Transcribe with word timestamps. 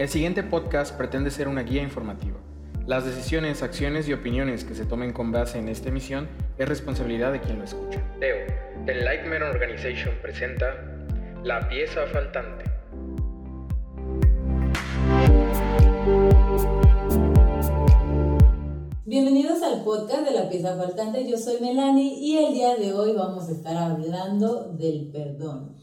El 0.00 0.08
siguiente 0.08 0.42
podcast 0.42 0.96
pretende 0.96 1.30
ser 1.30 1.46
una 1.46 1.62
guía 1.62 1.82
informativa. 1.82 2.38
Las 2.86 3.04
decisiones, 3.04 3.62
acciones 3.62 4.08
y 4.08 4.14
opiniones 4.14 4.64
que 4.64 4.74
se 4.74 4.86
tomen 4.86 5.12
con 5.12 5.30
base 5.30 5.58
en 5.58 5.68
esta 5.68 5.90
emisión 5.90 6.26
es 6.56 6.66
responsabilidad 6.66 7.32
de 7.32 7.40
quien 7.42 7.58
lo 7.58 7.64
escucha. 7.64 8.02
Teo, 8.18 8.38
The 8.86 8.94
Lightman 8.94 9.42
Organization 9.42 10.14
presenta 10.22 10.68
La 11.44 11.68
pieza 11.68 12.06
faltante. 12.06 12.64
Bienvenidos 19.04 19.62
al 19.62 19.84
podcast 19.84 20.24
de 20.24 20.30
la 20.30 20.48
pieza 20.48 20.78
faltante. 20.78 21.28
Yo 21.28 21.36
soy 21.36 21.60
Melanie 21.60 22.14
y 22.18 22.38
el 22.38 22.54
día 22.54 22.74
de 22.76 22.94
hoy 22.94 23.12
vamos 23.12 23.50
a 23.50 23.52
estar 23.52 23.76
hablando 23.76 24.72
del 24.78 25.10
perdón. 25.12 25.76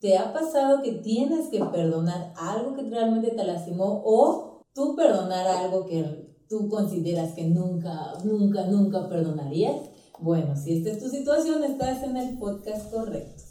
¿Te 0.00 0.16
ha 0.16 0.32
pasado 0.32 0.80
que 0.82 0.92
tienes 0.92 1.48
que 1.48 1.62
perdonar 1.62 2.32
algo 2.34 2.74
que 2.74 2.88
realmente 2.88 3.32
te 3.32 3.44
lastimó 3.44 4.00
o 4.02 4.64
tú 4.74 4.96
perdonar 4.96 5.46
algo 5.46 5.84
que 5.84 6.38
tú 6.48 6.70
consideras 6.70 7.34
que 7.34 7.44
nunca, 7.44 8.14
nunca, 8.24 8.64
nunca 8.64 9.10
perdonarías? 9.10 9.90
Bueno, 10.18 10.56
si 10.56 10.78
esta 10.78 10.88
es 10.92 11.00
tu 11.00 11.10
situación, 11.10 11.64
estás 11.64 12.02
en 12.02 12.16
el 12.16 12.38
podcast 12.38 12.90
correcto. 12.90 13.42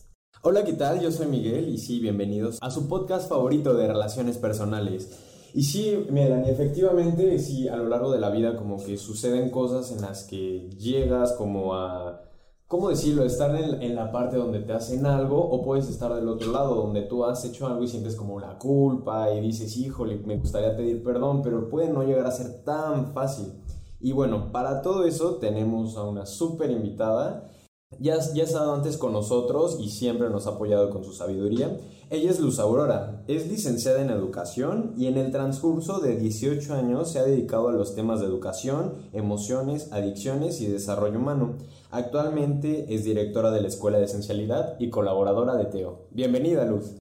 Hola, 0.42 0.64
¿qué 0.64 0.74
tal? 0.74 1.00
Yo 1.00 1.12
soy 1.12 1.28
Miguel 1.28 1.70
y 1.70 1.78
sí, 1.78 2.00
bienvenidos 2.00 2.58
a 2.62 2.72
su 2.72 2.88
podcast 2.88 3.30
favorito 3.30 3.76
de 3.76 3.88
relaciones 3.88 4.40
personales. 4.40 5.20
Y 5.54 5.66
sí, 5.66 6.04
Melanie, 6.10 6.52
efectivamente, 6.52 7.38
sí, 7.38 7.68
a 7.68 7.76
lo 7.76 7.88
largo 7.88 8.12
de 8.12 8.20
la 8.20 8.32
vida 8.32 8.58
como 8.58 8.84
que 8.84 8.98
suceden 8.98 9.52
cosas 9.52 9.92
en 9.92 10.02
las 10.02 10.24
que 10.24 10.68
llegas 10.80 11.34
como 11.34 11.76
a 11.76 12.24
¿cómo 12.70 12.90
decirlo? 12.90 13.26
Estar 13.26 13.54
en, 13.56 13.96
la 13.96 14.12
parte 14.12 14.38
donde 14.38 14.60
te 14.60 14.74
hacen 14.74 15.08
algo 15.08 15.38
o 15.44 15.64
puedes 15.64 15.90
estar 15.90 16.14
del 16.14 16.30
otro 16.30 16.52
lado 16.52 16.76
donde 16.76 17.02
tú 17.02 17.26
has 17.26 17.44
hecho 17.44 17.66
algo 17.66 17.84
y 17.84 17.88
sientes 17.88 18.16
como 18.16 18.40
la 18.40 18.60
culpa 18.60 19.34
y 19.34 19.42
dices, 19.42 19.76
híjole, 19.76 20.18
me 20.18 20.38
gustaría 20.38 20.78
pedir 20.78 21.04
perdón, 21.04 21.42
pero 21.42 21.68
puede 21.68 21.90
no 21.90 22.04
llegar 22.04 22.28
a 22.28 22.32
ser 22.32 22.64
tan 22.64 23.12
fácil. 23.12 23.54
Y 24.00 24.12
bueno, 24.12 24.52
para 24.52 24.84
todo 24.84 25.04
eso 25.06 25.38
tenemos 25.38 25.98
a 25.98 26.04
una 26.04 26.28
súper 26.28 26.70
invitada. 26.70 27.50
Ya, 27.98 28.18
ya 28.34 28.44
ha 28.44 28.46
estado 28.46 28.74
antes 28.76 28.98
con 28.98 29.14
nosotros 29.14 29.78
y 29.80 29.90
siempre 29.90 30.30
nos 30.30 30.46
ha 30.46 30.52
apoyado 30.52 30.92
con 30.92 31.04
su 31.04 31.12
sabiduría. 31.12 31.76
Ella 32.12 32.30
es 32.30 32.40
Luz 32.40 32.60
Aurora, 32.60 33.24
es 33.28 33.48
licenciada 33.48 34.02
en 34.02 34.12
educación 34.12 34.94
y 34.96 35.08
en 35.08 35.18
el 35.18 35.32
transcurso 35.32 36.00
de 36.00 36.16
18 36.16 36.76
años 36.76 37.12
se 37.12 37.20
ha 37.20 37.24
dedicado 37.24 37.68
a 37.68 37.74
los 37.74 37.96
temas 37.96 38.20
de 38.20 38.28
educación, 38.28 38.94
emociones, 39.12 39.92
adicciones 39.92 40.62
y 40.62 40.68
desarrollo 40.68 41.18
humano. 41.18 41.56
Actualmente 41.90 42.94
es 42.94 43.04
directora 43.06 43.50
de 43.50 43.62
la 43.62 43.68
Escuela 43.68 43.98
de 43.98 44.06
Esencialidad 44.06 44.80
y 44.80 44.92
colaboradora 44.92 45.56
de 45.56 45.66
Teo. 45.66 46.06
Bienvenida, 46.12 46.66
Luz. 46.66 46.96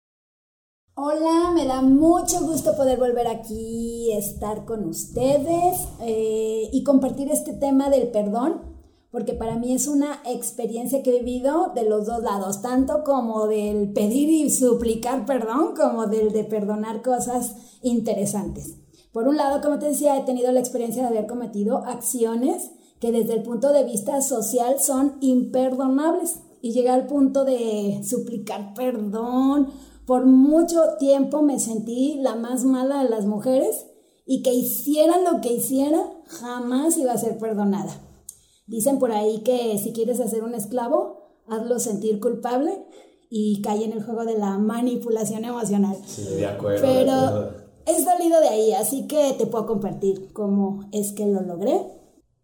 Hola, 0.94 1.52
me 1.54 1.66
da 1.66 1.82
mucho 1.82 2.40
gusto 2.40 2.74
poder 2.76 2.98
volver 2.98 3.28
aquí, 3.28 4.10
estar 4.12 4.64
con 4.64 4.84
ustedes 4.88 5.86
eh, 6.00 6.70
y 6.72 6.82
compartir 6.82 7.30
este 7.30 7.52
tema 7.52 7.88
del 7.88 8.08
perdón 8.10 8.77
porque 9.10 9.32
para 9.32 9.56
mí 9.56 9.72
es 9.72 9.88
una 9.88 10.20
experiencia 10.26 11.02
que 11.02 11.10
he 11.10 11.22
vivido 11.22 11.72
de 11.74 11.84
los 11.84 12.06
dos 12.06 12.22
lados, 12.22 12.60
tanto 12.60 13.04
como 13.04 13.46
del 13.46 13.92
pedir 13.92 14.28
y 14.28 14.50
suplicar 14.50 15.24
perdón, 15.24 15.74
como 15.74 16.06
del 16.06 16.32
de 16.32 16.44
perdonar 16.44 17.02
cosas 17.02 17.54
interesantes. 17.82 18.76
Por 19.12 19.26
un 19.26 19.36
lado, 19.36 19.60
como 19.62 19.78
te 19.78 19.86
decía, 19.86 20.16
he 20.16 20.24
tenido 20.24 20.52
la 20.52 20.60
experiencia 20.60 21.02
de 21.02 21.08
haber 21.08 21.26
cometido 21.26 21.78
acciones 21.78 22.70
que 23.00 23.12
desde 23.12 23.34
el 23.34 23.42
punto 23.42 23.72
de 23.72 23.84
vista 23.84 24.20
social 24.20 24.80
son 24.80 25.16
imperdonables 25.20 26.40
y 26.60 26.72
llegar 26.72 27.00
al 27.00 27.06
punto 27.06 27.44
de 27.44 28.02
suplicar 28.04 28.74
perdón. 28.74 29.68
Por 30.06 30.26
mucho 30.26 30.80
tiempo 30.98 31.42
me 31.42 31.58
sentí 31.58 32.18
la 32.20 32.34
más 32.34 32.64
mala 32.64 33.02
de 33.02 33.10
las 33.10 33.26
mujeres 33.26 33.86
y 34.26 34.42
que 34.42 34.52
hicieran 34.52 35.24
lo 35.24 35.40
que 35.40 35.54
hiciera, 35.54 35.98
jamás 36.26 36.98
iba 36.98 37.12
a 37.12 37.18
ser 37.18 37.38
perdonada. 37.38 38.07
Dicen 38.68 38.98
por 38.98 39.10
ahí 39.10 39.40
que 39.40 39.76
si 39.78 39.92
quieres 39.92 40.20
hacer 40.20 40.44
un 40.44 40.54
esclavo, 40.54 41.22
hazlo 41.48 41.78
sentir 41.78 42.20
culpable 42.20 42.84
y 43.30 43.60
cae 43.62 43.84
en 43.84 43.92
el 43.92 44.02
juego 44.02 44.24
de 44.24 44.38
la 44.38 44.58
manipulación 44.58 45.44
emocional. 45.44 45.96
Sí, 46.06 46.22
de 46.22 46.46
acuerdo. 46.46 46.86
Pero 46.86 47.50
he 47.86 48.02
salido 48.02 48.40
de 48.40 48.48
ahí, 48.48 48.72
así 48.74 49.06
que 49.06 49.34
te 49.38 49.46
puedo 49.46 49.66
compartir 49.66 50.32
cómo 50.32 50.88
es 50.92 51.12
que 51.12 51.26
lo 51.26 51.40
logré 51.40 51.97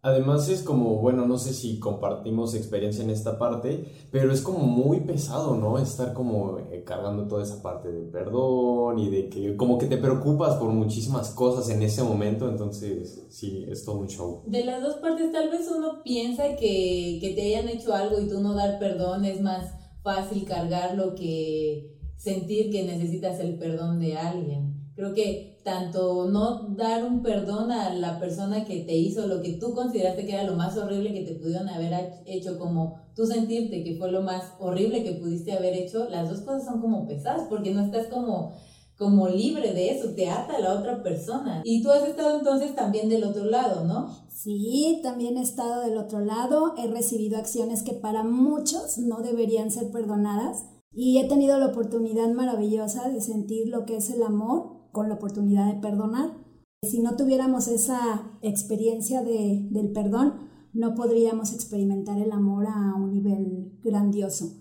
Además 0.05 0.47
es 0.49 0.61
como, 0.61 0.97
bueno, 0.97 1.25
no 1.25 1.39
sé 1.39 1.51
si 1.51 1.79
compartimos 1.79 2.53
experiencia 2.53 3.03
en 3.03 3.09
esta 3.09 3.39
parte, 3.39 3.85
pero 4.11 4.31
es 4.31 4.41
como 4.41 4.59
muy 4.59 4.99
pesado, 4.99 5.57
¿no? 5.57 5.79
Estar 5.79 6.13
como 6.13 6.59
eh, 6.59 6.83
cargando 6.85 7.27
toda 7.27 7.41
esa 7.41 7.63
parte 7.63 7.91
del 7.91 8.11
perdón 8.11 8.99
y 8.99 9.09
de 9.09 9.29
que 9.29 9.57
como 9.57 9.79
que 9.79 9.87
te 9.87 9.97
preocupas 9.97 10.57
por 10.57 10.69
muchísimas 10.69 11.31
cosas 11.31 11.71
en 11.71 11.81
ese 11.81 12.03
momento, 12.03 12.47
entonces 12.47 13.25
sí, 13.31 13.65
es 13.67 13.83
todo 13.83 13.97
un 13.97 14.07
show. 14.07 14.43
De 14.45 14.63
las 14.63 14.79
dos 14.83 14.97
partes 14.97 15.31
tal 15.31 15.49
vez 15.49 15.67
uno 15.75 16.03
piensa 16.03 16.55
que, 16.55 17.17
que 17.19 17.33
te 17.35 17.41
hayan 17.41 17.67
hecho 17.67 17.91
algo 17.91 18.19
y 18.19 18.29
tú 18.29 18.41
no 18.41 18.53
dar 18.53 18.77
perdón 18.77 19.25
es 19.25 19.41
más 19.41 19.73
fácil 20.03 20.45
cargarlo 20.45 21.15
que 21.15 21.97
sentir 22.15 22.69
que 22.69 22.83
necesitas 22.83 23.39
el 23.39 23.57
perdón 23.57 23.99
de 23.99 24.15
alguien. 24.17 24.91
Creo 24.93 25.15
que 25.15 25.54
tanto 25.65 26.29
no 26.29 26.69
dar 26.75 27.03
un 27.03 27.23
perdón 27.23 27.71
a 27.71 27.91
la 27.91 28.19
persona 28.19 28.63
que 28.63 28.81
te 28.81 28.95
hizo 28.95 29.25
lo 29.25 29.41
que 29.41 29.53
tú 29.53 29.73
consideraste 29.73 30.23
que 30.23 30.33
era 30.33 30.43
lo 30.43 30.55
más 30.55 30.77
horrible 30.77 31.11
que 31.11 31.23
te 31.23 31.33
pudieron 31.33 31.67
haber 31.67 32.21
hecho, 32.27 32.59
como 32.59 33.01
tú 33.15 33.25
sentirte 33.25 33.83
que 33.83 33.95
fue 33.95 34.11
lo 34.11 34.21
más 34.21 34.53
horrible 34.59 35.03
que 35.03 35.13
pudiste 35.13 35.53
haber 35.53 35.73
hecho, 35.73 36.07
las 36.07 36.29
dos 36.29 36.41
cosas 36.41 36.65
son 36.65 36.81
como 36.81 37.07
pesadas 37.07 37.47
porque 37.49 37.73
no 37.73 37.83
estás 37.83 38.07
como 38.07 38.53
como 38.95 39.27
libre 39.27 39.73
de 39.73 39.91
eso, 39.91 40.11
te 40.11 40.29
ata 40.29 40.55
a 40.55 40.59
la 40.61 40.73
otra 40.73 41.03
persona. 41.03 41.61
Y 41.65 41.83
tú 41.83 41.91
has 41.91 42.07
estado 42.07 42.37
entonces 42.37 42.73
también 42.75 43.09
del 43.09 43.25
otro 43.25 43.43
lado, 43.43 43.83
¿no? 43.83 44.07
Sí, 44.29 45.01
también 45.03 45.37
he 45.37 45.41
estado 45.41 45.81
del 45.81 45.97
otro 45.97 46.21
lado, 46.21 46.75
he 46.77 46.87
recibido 46.87 47.37
acciones 47.37 47.83
que 47.83 47.91
para 47.91 48.23
muchos 48.23 48.97
no 48.99 49.21
deberían 49.21 49.69
ser 49.69 49.91
perdonadas 49.91 50.63
y 50.93 51.17
he 51.17 51.27
tenido 51.27 51.57
la 51.57 51.65
oportunidad 51.65 52.29
maravillosa 52.29 53.09
de 53.09 53.19
sentir 53.19 53.67
lo 53.67 53.85
que 53.85 53.97
es 53.97 54.09
el 54.11 54.23
amor 54.23 54.74
con 54.95 55.09
la 55.09 55.15
oportunidad 55.15 55.73
de 55.73 55.81
perdonar. 55.81 56.37
Si 56.81 57.01
no 57.01 57.17
tuviéramos 57.17 57.67
esa 57.67 58.31
experiencia 58.41 59.23
de, 59.23 59.67
del 59.69 59.91
perdón, 59.91 60.35
no 60.71 60.95
podríamos 60.95 61.53
experimentar 61.53 62.17
el 62.17 62.31
amor 62.31 62.67
a 62.67 62.95
un 62.95 63.11
nivel 63.11 63.77
grandioso. 63.83 64.53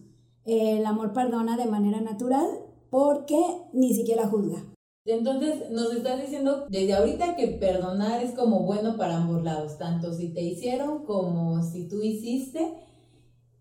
El 0.45 0.85
amor 0.87 1.13
perdona 1.13 1.57
de 1.57 1.67
manera 1.67 2.01
natural 2.01 2.49
porque 2.91 3.39
ni 3.75 3.95
siquiera 3.95 4.27
juzga. 4.27 4.65
Entonces 5.07 5.71
nos 5.71 5.95
estás 5.95 6.21
diciendo 6.21 6.67
desde 6.69 6.95
ahorita 6.95 7.37
que 7.37 7.47
perdonar 7.47 8.21
es 8.21 8.33
como 8.33 8.65
bueno 8.65 8.97
para 8.97 9.19
ambos 9.19 9.45
lados, 9.45 9.79
tanto 9.79 10.13
si 10.13 10.31
te 10.35 10.43
hicieron 10.43 11.05
como 11.05 11.63
si 11.63 11.87
tú 11.89 12.03
hiciste. 12.03 12.75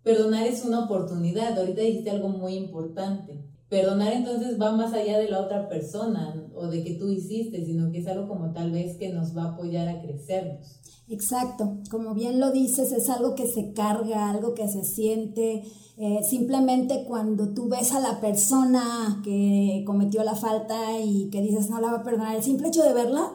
Perdonar 0.01 0.47
es 0.47 0.65
una 0.65 0.85
oportunidad. 0.85 1.55
Ahorita 1.55 1.81
dijiste 1.81 2.09
algo 2.09 2.29
muy 2.29 2.55
importante. 2.55 3.52
Perdonar 3.73 4.13
entonces 4.13 4.61
va 4.61 4.71
más 4.71 4.93
allá 4.93 5.17
de 5.17 5.29
la 5.29 5.41
otra 5.41 5.67
persona 5.67 6.45
o 6.53 6.67
de 6.67 6.83
que 6.83 6.93
tú 6.93 7.09
hiciste, 7.09 7.65
sino 7.65 7.91
que 7.91 8.01
es 8.01 8.07
algo 8.07 8.27
como 8.27 8.53
tal 8.53 8.71
vez 8.71 8.97
que 8.97 9.11
nos 9.11 9.35
va 9.35 9.45
a 9.45 9.53
apoyar 9.53 9.89
a 9.89 9.99
crecernos. 9.99 10.79
Exacto, 11.07 11.79
como 11.89 12.13
bien 12.13 12.39
lo 12.39 12.51
dices, 12.51 12.91
es 12.91 13.09
algo 13.09 13.33
que 13.33 13.47
se 13.47 13.73
carga, 13.73 14.29
algo 14.29 14.53
que 14.53 14.67
se 14.67 14.83
siente. 14.83 15.63
Eh, 15.97 16.19
simplemente 16.21 17.03
cuando 17.07 17.51
tú 17.55 17.67
ves 17.67 17.93
a 17.93 17.99
la 17.99 18.21
persona 18.21 19.19
que 19.23 19.81
cometió 19.87 20.23
la 20.23 20.35
falta 20.35 20.99
y 21.03 21.31
que 21.31 21.41
dices 21.41 21.71
no 21.71 21.81
la 21.81 21.93
va 21.93 21.97
a 22.01 22.03
perdonar, 22.03 22.35
el 22.35 22.43
simple 22.43 22.67
hecho 22.67 22.83
de 22.83 22.93
verla, 22.93 23.33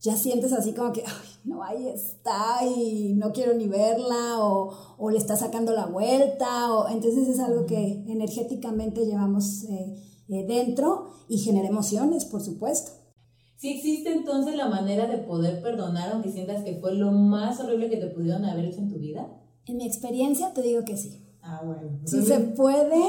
ya 0.00 0.16
sientes 0.16 0.54
así 0.54 0.72
como 0.72 0.94
que, 0.94 1.02
ay, 1.06 1.33
no, 1.44 1.62
ahí 1.62 1.88
está 1.88 2.66
y 2.66 3.12
no 3.14 3.32
quiero 3.32 3.52
ni 3.54 3.68
verla 3.68 4.38
o, 4.38 4.96
o 4.96 5.10
le 5.10 5.18
está 5.18 5.36
sacando 5.36 5.72
la 5.72 5.86
vuelta. 5.86 6.74
O, 6.74 6.88
entonces 6.88 7.28
es 7.28 7.38
algo 7.38 7.66
que 7.66 8.02
energéticamente 8.08 9.04
llevamos 9.04 9.64
eh, 9.64 9.94
eh, 10.28 10.46
dentro 10.46 11.10
y 11.28 11.38
genera 11.38 11.68
emociones, 11.68 12.24
por 12.24 12.40
supuesto. 12.40 12.92
¿Sí 13.56 13.68
existe 13.70 14.12
entonces 14.12 14.56
la 14.56 14.68
manera 14.68 15.06
de 15.06 15.18
poder 15.18 15.62
perdonar 15.62 16.12
aunque 16.12 16.32
sientas 16.32 16.64
que 16.64 16.76
fue 16.80 16.94
lo 16.94 17.12
más 17.12 17.60
horrible 17.60 17.90
que 17.90 17.98
te 17.98 18.08
pudieron 18.08 18.44
haber 18.44 18.64
hecho 18.64 18.80
en 18.80 18.88
tu 18.88 18.98
vida? 18.98 19.40
En 19.66 19.76
mi 19.76 19.86
experiencia 19.86 20.52
te 20.54 20.62
digo 20.62 20.84
que 20.84 20.96
sí. 20.96 21.20
Ah, 21.42 21.60
bueno. 21.64 22.00
Sí 22.06 22.22
se 22.22 22.38
puede 22.40 23.00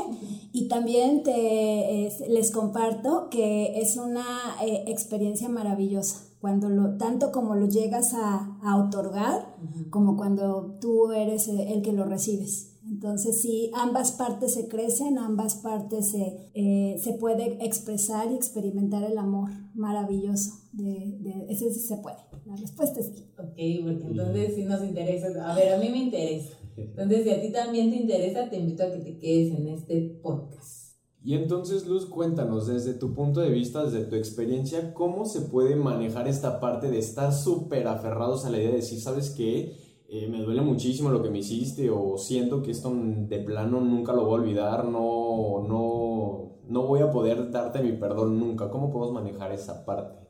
y 0.52 0.68
también 0.68 1.24
te, 1.24 2.12
les 2.28 2.52
comparto 2.52 3.30
que 3.30 3.80
es 3.80 3.96
una 3.96 4.26
eh, 4.62 4.84
experiencia 4.88 5.48
maravillosa 5.48 6.35
cuando 6.40 6.70
lo, 6.70 6.98
tanto 6.98 7.32
como 7.32 7.56
lo 7.56 7.68
llegas 7.68 8.14
a, 8.14 8.58
a 8.62 8.78
otorgar, 8.78 9.56
como 9.90 10.16
cuando 10.16 10.78
tú 10.80 11.12
eres 11.12 11.48
el 11.48 11.82
que 11.82 11.94
lo 11.94 12.06
recibes. 12.06 12.76
Entonces, 12.88 13.42
sí, 13.42 13.72
ambas 13.74 14.12
partes 14.12 14.54
se 14.54 14.68
crecen, 14.68 15.18
ambas 15.18 15.56
partes 15.56 16.12
se, 16.12 16.52
eh, 16.54 16.98
se 17.00 17.14
puede 17.14 17.66
expresar 17.66 18.32
y 18.32 18.36
experimentar 18.36 19.04
el 19.04 19.18
amor 19.18 19.50
maravilloso. 19.74 20.52
De, 20.72 21.18
de, 21.20 21.48
ese 21.50 21.74
sí 21.74 21.80
se 21.80 21.98
puede. 21.98 22.18
La 22.46 22.56
respuesta 22.56 23.00
es 23.00 23.08
sí. 23.08 23.26
Ok, 23.40 23.56
porque 23.84 24.08
entonces 24.08 24.56
sí 24.56 24.64
nos 24.66 24.84
interesa. 24.84 25.52
A 25.52 25.56
ver, 25.56 25.74
a 25.74 25.80
mí 25.80 25.90
me 25.90 25.98
interesa. 25.98 26.56
Entonces, 26.78 27.24
si 27.24 27.32
a 27.32 27.42
ti 27.42 27.52
también 27.52 27.90
te 27.90 27.98
interesa, 27.98 28.50
te 28.50 28.58
invito 28.58 28.84
a 28.84 28.92
que 28.92 29.00
te 29.00 29.18
quedes 29.18 29.58
en 29.58 29.68
este 29.70 30.20
podcast. 30.22 30.85
Y 31.26 31.34
entonces, 31.34 31.88
Luz, 31.88 32.06
cuéntanos 32.06 32.68
desde 32.68 32.94
tu 32.94 33.16
punto 33.16 33.40
de 33.40 33.50
vista, 33.50 33.84
desde 33.84 34.06
tu 34.06 34.16
experiencia, 34.16 34.94
cómo 34.94 35.26
se 35.26 35.42
puede 35.42 35.76
manejar 35.76 36.28
esta 36.28 36.60
parte 36.60 36.92
de 36.92 37.00
estar 37.00 37.34
súper 37.34 37.88
aferrados 37.88 38.46
a 38.46 38.52
la 38.52 38.58
idea 38.58 38.70
de 38.70 38.76
decir, 38.76 39.02
¿sabes 39.02 39.32
qué? 39.32 39.76
Eh, 40.08 40.28
me 40.30 40.44
duele 40.44 40.62
muchísimo 40.62 41.10
lo 41.10 41.24
que 41.24 41.32
me 41.32 41.40
hiciste 41.40 41.90
o 41.90 42.20
siento 42.20 42.62
que 42.62 42.70
esto 42.70 42.94
de 42.94 43.40
plano 43.40 43.82
nunca 43.82 44.14
lo 44.14 44.26
voy 44.26 44.34
a 44.34 44.42
olvidar, 44.44 44.86
no, 44.86 45.66
no, 45.68 46.60
no 46.68 46.84
voy 46.86 47.00
a 47.00 47.10
poder 47.10 47.50
darte 47.50 47.82
mi 47.82 47.94
perdón 47.94 48.40
nunca. 48.40 48.70
¿Cómo 48.70 48.92
podemos 48.92 49.12
manejar 49.12 49.52
esa 49.52 49.84
parte? 49.84 50.28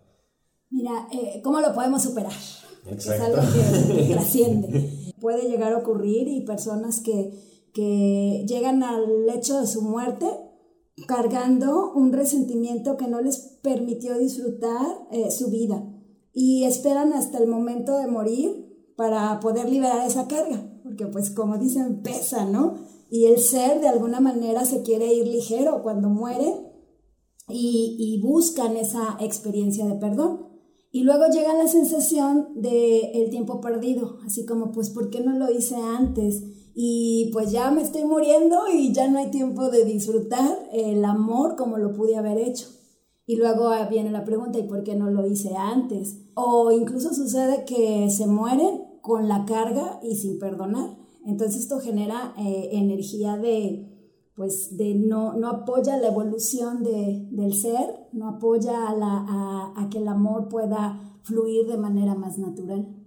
Mira, 0.69 1.09
eh, 1.11 1.41
¿cómo 1.43 1.59
lo 1.59 1.73
podemos 1.73 2.03
superar? 2.03 2.31
Es 2.89 3.09
algo 3.09 3.41
que 3.97 4.03
trasciende. 4.13 5.13
Puede 5.19 5.49
llegar 5.49 5.73
a 5.73 5.77
ocurrir 5.77 6.29
y 6.29 6.45
personas 6.45 7.01
que, 7.01 7.67
que 7.73 8.45
llegan 8.47 8.81
al 8.81 9.27
hecho 9.29 9.59
de 9.59 9.67
su 9.67 9.81
muerte 9.81 10.44
cargando 11.07 11.91
un 11.93 12.13
resentimiento 12.13 12.95
que 12.97 13.07
no 13.07 13.21
les 13.21 13.37
permitió 13.61 14.17
disfrutar 14.17 15.07
eh, 15.11 15.29
su 15.29 15.49
vida 15.49 15.83
y 16.33 16.63
esperan 16.63 17.13
hasta 17.13 17.37
el 17.37 17.47
momento 17.47 17.97
de 17.97 18.07
morir 18.07 18.65
para 18.95 19.39
poder 19.39 19.69
liberar 19.69 20.05
esa 20.07 20.27
carga, 20.27 20.71
porque 20.83 21.05
pues 21.07 21.31
como 21.31 21.57
dicen, 21.57 22.01
pesa, 22.01 22.45
¿no? 22.45 22.75
Y 23.09 23.25
el 23.25 23.39
ser 23.39 23.81
de 23.81 23.87
alguna 23.87 24.19
manera 24.19 24.65
se 24.65 24.81
quiere 24.83 25.13
ir 25.13 25.27
ligero 25.27 25.83
cuando 25.83 26.09
muere 26.09 26.53
y, 27.47 28.19
buscan 28.23 28.75
esa 28.75 29.17
experiencia 29.19 29.85
de 29.85 29.95
perdón. 29.95 30.47
Y 30.91 31.03
luego 31.03 31.25
llega 31.27 31.53
la 31.53 31.67
sensación 31.67 32.49
de 32.55 33.11
el 33.11 33.29
tiempo 33.29 33.59
perdido, 33.59 34.17
así 34.25 34.45
como 34.45 34.71
pues 34.71 34.89
¿por 34.89 35.09
qué 35.09 35.19
no 35.19 35.37
lo 35.37 35.51
hice 35.51 35.75
antes? 35.75 36.41
Y 36.77 37.29
pues 37.31 37.51
ya 37.51 37.71
me 37.71 37.81
estoy 37.81 38.03
muriendo 38.03 38.67
y 38.71 38.91
ya 38.91 39.07
no 39.09 39.17
hay 39.17 39.31
tiempo 39.31 39.69
de 39.69 39.85
disfrutar 39.85 40.67
el 40.73 41.05
amor 41.05 41.55
como 41.55 41.77
lo 41.77 41.93
pude 41.93 42.17
haber 42.17 42.37
hecho. 42.37 42.67
Y 43.25 43.37
luego 43.37 43.71
viene 43.89 44.11
la 44.11 44.25
pregunta, 44.25 44.59
¿y 44.59 44.67
por 44.67 44.83
qué 44.83 44.93
no 44.95 45.09
lo 45.09 45.25
hice 45.25 45.55
antes? 45.55 46.17
O 46.35 46.71
incluso 46.71 47.13
sucede 47.13 47.63
que 47.63 48.09
se 48.09 48.27
mueren 48.27 48.83
con 49.01 49.29
la 49.29 49.45
carga 49.45 50.01
y 50.03 50.17
sin 50.17 50.37
perdonar. 50.37 50.97
Entonces 51.25 51.61
esto 51.61 51.79
genera 51.79 52.33
eh, 52.37 52.69
energía 52.73 53.37
de, 53.37 54.11
pues, 54.35 54.75
de 54.75 54.95
no, 54.95 55.33
no 55.33 55.47
apoya 55.47 55.95
la 55.95 56.07
evolución 56.07 56.83
de, 56.83 57.25
del 57.31 57.53
ser, 57.53 58.09
no 58.11 58.27
apoya 58.27 58.89
a, 58.89 58.95
la, 58.95 59.73
a 59.77 59.89
que 59.89 59.99
el 59.99 60.09
amor 60.09 60.49
pueda 60.49 61.19
fluir 61.23 61.67
de 61.67 61.77
manera 61.77 62.15
más 62.15 62.37
natural. 62.37 63.04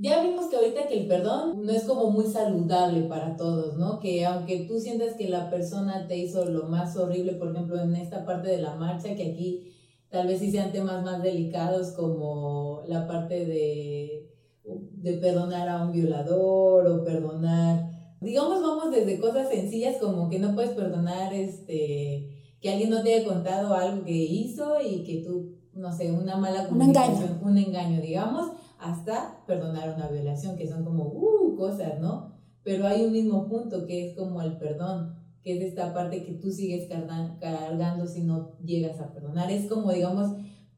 Ya 0.00 0.22
vimos 0.22 0.46
que 0.46 0.56
ahorita 0.56 0.86
que 0.86 1.00
el 1.00 1.06
perdón 1.08 1.66
no 1.66 1.72
es 1.72 1.82
como 1.82 2.10
muy 2.10 2.26
saludable 2.26 3.02
para 3.02 3.36
todos, 3.36 3.76
¿no? 3.76 3.98
Que 3.98 4.24
aunque 4.24 4.60
tú 4.60 4.78
sientas 4.78 5.14
que 5.14 5.28
la 5.28 5.50
persona 5.50 6.06
te 6.06 6.16
hizo 6.16 6.44
lo 6.44 6.68
más 6.68 6.96
horrible, 6.96 7.32
por 7.32 7.50
ejemplo, 7.50 7.80
en 7.80 7.96
esta 7.96 8.24
parte 8.24 8.48
de 8.48 8.62
la 8.62 8.76
marcha, 8.76 9.16
que 9.16 9.32
aquí 9.32 9.72
tal 10.08 10.28
vez 10.28 10.38
sí 10.38 10.52
sean 10.52 10.70
temas 10.70 11.02
más 11.02 11.20
delicados 11.22 11.90
como 11.92 12.82
la 12.86 13.08
parte 13.08 13.44
de 13.44 14.28
de 14.68 15.14
perdonar 15.14 15.68
a 15.68 15.84
un 15.84 15.92
violador 15.92 16.86
o 16.86 17.04
perdonar, 17.04 18.16
digamos, 18.20 18.60
vamos 18.60 18.90
desde 18.90 19.18
cosas 19.20 19.48
sencillas 19.48 19.96
como 20.00 20.28
que 20.28 20.38
no 20.38 20.54
puedes 20.54 20.72
perdonar 20.72 21.32
este 21.32 22.34
que 22.60 22.70
alguien 22.70 22.90
no 22.90 23.02
te 23.02 23.14
haya 23.14 23.26
contado 23.26 23.72
algo 23.72 24.04
que 24.04 24.12
hizo 24.12 24.80
y 24.80 25.04
que 25.04 25.22
tú, 25.24 25.54
no 25.74 25.92
sé, 25.92 26.10
una 26.10 26.36
mala 26.36 26.66
comunicación, 26.66 27.38
un 27.40 27.56
engaño, 27.56 28.00
digamos, 28.00 28.48
hasta 28.78 29.44
perdonar 29.46 29.94
una 29.94 30.08
violación, 30.08 30.56
que 30.56 30.68
son 30.68 30.84
como, 30.84 31.04
uh, 31.04 31.56
cosas, 31.56 32.00
¿no? 32.00 32.32
Pero 32.62 32.86
hay 32.86 33.04
un 33.04 33.12
mismo 33.12 33.48
punto 33.48 33.86
que 33.86 34.08
es 34.08 34.16
como 34.16 34.42
el 34.42 34.56
perdón, 34.58 35.16
que 35.42 35.56
es 35.56 35.64
esta 35.64 35.94
parte 35.94 36.24
que 36.24 36.32
tú 36.34 36.50
sigues 36.50 36.88
cargando 36.88 38.06
si 38.06 38.22
no 38.22 38.56
llegas 38.64 39.00
a 39.00 39.12
perdonar. 39.12 39.50
Es 39.50 39.68
como, 39.68 39.92
digamos, 39.92 40.32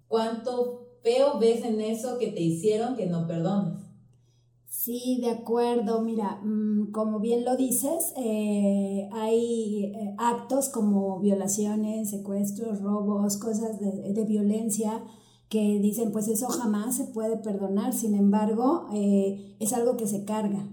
cuánto 0.07 0.99
feo 1.03 1.39
ves 1.39 1.65
en 1.65 1.81
eso 1.81 2.19
que 2.19 2.29
te 2.29 2.41
hicieron 2.41 2.97
que 2.97 3.07
no 3.07 3.27
perdones. 3.27 3.81
Sí, 4.71 5.19
de 5.21 5.31
acuerdo. 5.31 6.01
Mira, 6.01 6.41
mm, 6.43 6.91
como 6.93 7.19
bien 7.21 7.45
lo 7.45 7.57
dices, 7.57 8.15
eh, 8.17 9.11
hay 9.13 9.85
eh, 9.87 10.15
actos 10.17 10.69
como 10.69 11.19
violaciones, 11.21 12.11
secuestros, 12.11 12.81
robos, 12.81 13.37
cosas 13.37 13.79
de, 13.81 14.25
violencia 14.25 15.03
que 15.51 15.81
dicen, 15.81 16.13
pues 16.13 16.29
eso 16.29 16.47
jamás 16.49 16.97
se 16.97 17.05
puede 17.05 17.37
perdonar. 17.37 17.93
Sin 17.93 18.15
embargo, 18.15 18.87
eh, 18.95 19.57
es 19.59 19.75
algo 19.75 19.97
que 19.99 20.07
se 20.07 20.25
carga, 20.25 20.67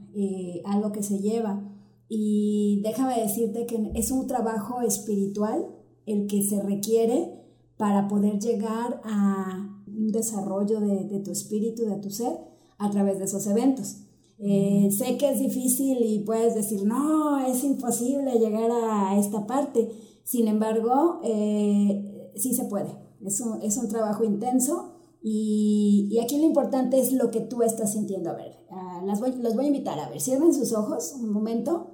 algo 0.65 0.94
que 0.94 1.03
se 1.03 1.19
lleva. 1.19 1.62
Y 2.07 2.81
déjame 2.83 3.19
decirte 3.19 3.65
que 3.65 3.91
es 3.95 4.12
un 4.12 4.27
trabajo 4.27 4.81
espiritual 4.81 5.68
el 6.06 6.27
que 6.27 6.41
se 6.41 6.62
requiere 6.62 7.38
para 7.75 8.07
poder 8.07 8.39
llegar 8.39 9.01
a 9.03 9.83
un 9.88 10.07
desarrollo 10.12 10.80
de, 10.80 11.19
tu 11.19 11.31
espíritu, 11.31 11.85
de 11.85 11.97
tu 11.97 12.09
ser, 12.09 12.38
a 12.77 12.89
través 12.89 13.19
de 13.19 13.25
esos 13.25 13.45
eventos. 13.47 13.97
Eh, 14.39 14.89
sé 14.95 15.18
que 15.18 15.30
es 15.31 15.39
difícil 15.39 15.97
y 16.01 16.19
puedes 16.19 16.56
decir, 16.56 16.83
no, 16.85 17.39
es 17.45 17.63
imposible 17.63 18.39
llegar 18.39 18.69
a 18.71 19.18
esta 19.19 19.45
parte. 19.47 19.89
Sin 20.23 20.47
embargo, 20.47 21.19
eh, 21.23 22.31
sí 22.35 22.53
se 22.53 22.65
puede. 22.65 23.06
Es 23.25 23.42
un, 23.42 23.62
es 23.62 23.78
un 23.78 23.90
trabajo 23.90 24.24
intenso 24.24 24.98
y, 25.22 26.08
y, 26.12 26.19
aquí 26.19 26.38
lo 26.38 26.46
importante 26.46 27.00
es 27.00 27.12
lo 27.12 27.31
que 27.31 27.42
tú 27.42 27.64
estás 27.64 27.94
sintiendo. 27.94 28.30
A 28.30 28.36
ver, 28.36 28.56
uh, 28.69 29.06
las 29.06 29.19
voy, 29.19 29.34
los 29.36 29.56
voy 29.56 29.66
a 29.66 29.68
invitar 29.68 30.00
a 30.00 30.10
ver, 30.10 30.22
cierren 30.22 30.54
sus 30.54 30.74
ojos 30.74 31.14
un 31.19 31.31
momento. 31.31 31.94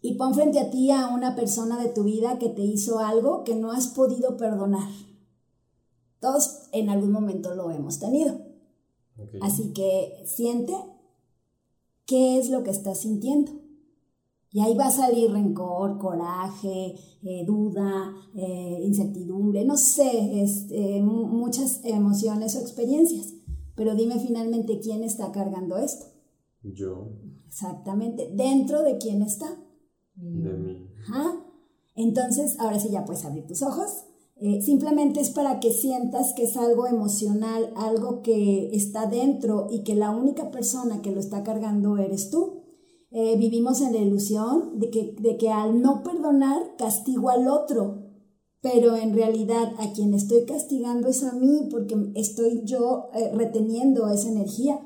Y 0.00 0.14
pon 0.14 0.34
frente 0.34 0.60
a 0.60 0.70
ti 0.70 0.90
a 0.92 1.08
una 1.08 1.34
persona 1.34 1.82
de 1.82 1.88
tu 1.88 2.04
vida 2.04 2.38
que 2.38 2.48
te 2.48 2.62
hizo 2.62 3.00
algo 3.00 3.42
que 3.42 3.56
no 3.56 3.72
has 3.72 3.88
podido 3.88 4.36
perdonar. 4.36 4.88
Todos 6.20 6.68
en 6.72 6.88
algún 6.88 7.10
momento 7.10 7.54
lo 7.54 7.70
hemos 7.70 7.98
tenido. 7.98 8.38
Así 9.40 9.72
que 9.72 10.22
siente 10.26 10.74
qué 12.06 12.38
es 12.38 12.50
lo 12.50 12.62
que 12.62 12.70
estás 12.70 12.98
sintiendo. 12.98 13.52
Y 14.50 14.60
ahí 14.60 14.74
va 14.74 14.86
a 14.86 14.90
salir 14.90 15.30
rencor, 15.30 15.98
coraje, 15.98 16.94
eh, 17.22 17.44
duda, 17.46 18.14
eh, 18.34 18.80
incertidumbre, 18.82 19.64
no 19.64 19.76
sé, 19.76 20.42
este, 20.42 21.02
muchas 21.02 21.84
emociones 21.84 22.56
o 22.56 22.60
experiencias. 22.60 23.34
Pero 23.74 23.94
dime 23.94 24.18
finalmente 24.18 24.80
quién 24.80 25.04
está 25.04 25.30
cargando 25.32 25.76
esto. 25.76 26.06
Yo. 26.62 27.12
Exactamente. 27.46 28.30
¿Dentro 28.34 28.82
de 28.82 28.98
quién 28.98 29.22
está? 29.22 29.46
De 30.14 30.52
mí. 30.54 30.90
Ajá. 31.00 31.44
Entonces, 31.94 32.58
ahora 32.58 32.78
sí 32.78 32.88
ya 32.90 33.04
puedes 33.04 33.24
abrir 33.24 33.46
tus 33.46 33.62
ojos 33.62 34.04
eh, 34.40 34.62
simplemente 34.62 35.20
es 35.20 35.30
para 35.30 35.58
que 35.58 35.72
sientas 35.72 36.32
que 36.32 36.44
es 36.44 36.56
algo 36.56 36.86
emocional, 36.86 37.72
algo 37.74 38.22
que 38.22 38.70
está 38.72 39.06
dentro 39.06 39.66
y 39.68 39.82
que 39.82 39.96
la 39.96 40.10
única 40.10 40.52
persona 40.52 41.02
que 41.02 41.10
lo 41.10 41.18
está 41.18 41.42
cargando 41.42 41.98
eres 41.98 42.30
tú. 42.30 42.57
Eh, 43.10 43.36
vivimos 43.38 43.80
en 43.80 43.92
la 43.92 44.00
ilusión 44.00 44.78
de 44.78 44.90
que, 44.90 45.16
de 45.18 45.38
que 45.38 45.50
al 45.50 45.80
no 45.80 46.02
perdonar 46.02 46.76
castigo 46.76 47.30
al 47.30 47.48
otro, 47.48 48.04
pero 48.60 48.96
en 48.96 49.14
realidad 49.14 49.72
a 49.78 49.92
quien 49.92 50.12
estoy 50.12 50.44
castigando 50.44 51.08
es 51.08 51.22
a 51.22 51.32
mí 51.32 51.68
porque 51.70 51.96
estoy 52.14 52.62
yo 52.64 53.08
eh, 53.14 53.30
reteniendo 53.34 54.08
esa 54.08 54.28
energía. 54.28 54.78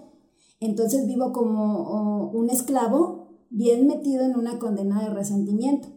Entonces 0.61 1.07
vivo 1.07 1.33
como 1.33 2.31
un 2.31 2.49
esclavo 2.49 3.47
bien 3.51 3.89
metido 3.89 4.23
en 4.23 4.37
una 4.37 4.59
condena 4.59 5.03
de 5.03 5.11
resentimiento. 5.11 5.89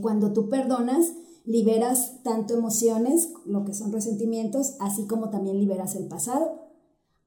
cuando 0.00 0.32
tú 0.32 0.48
perdonas, 0.48 1.12
liberas 1.48 2.22
tanto 2.22 2.54
emociones, 2.54 3.32
lo 3.46 3.64
que 3.64 3.72
son 3.72 3.90
resentimientos, 3.90 4.76
así 4.80 5.06
como 5.06 5.30
también 5.30 5.58
liberas 5.58 5.96
el 5.96 6.06
pasado. 6.06 6.57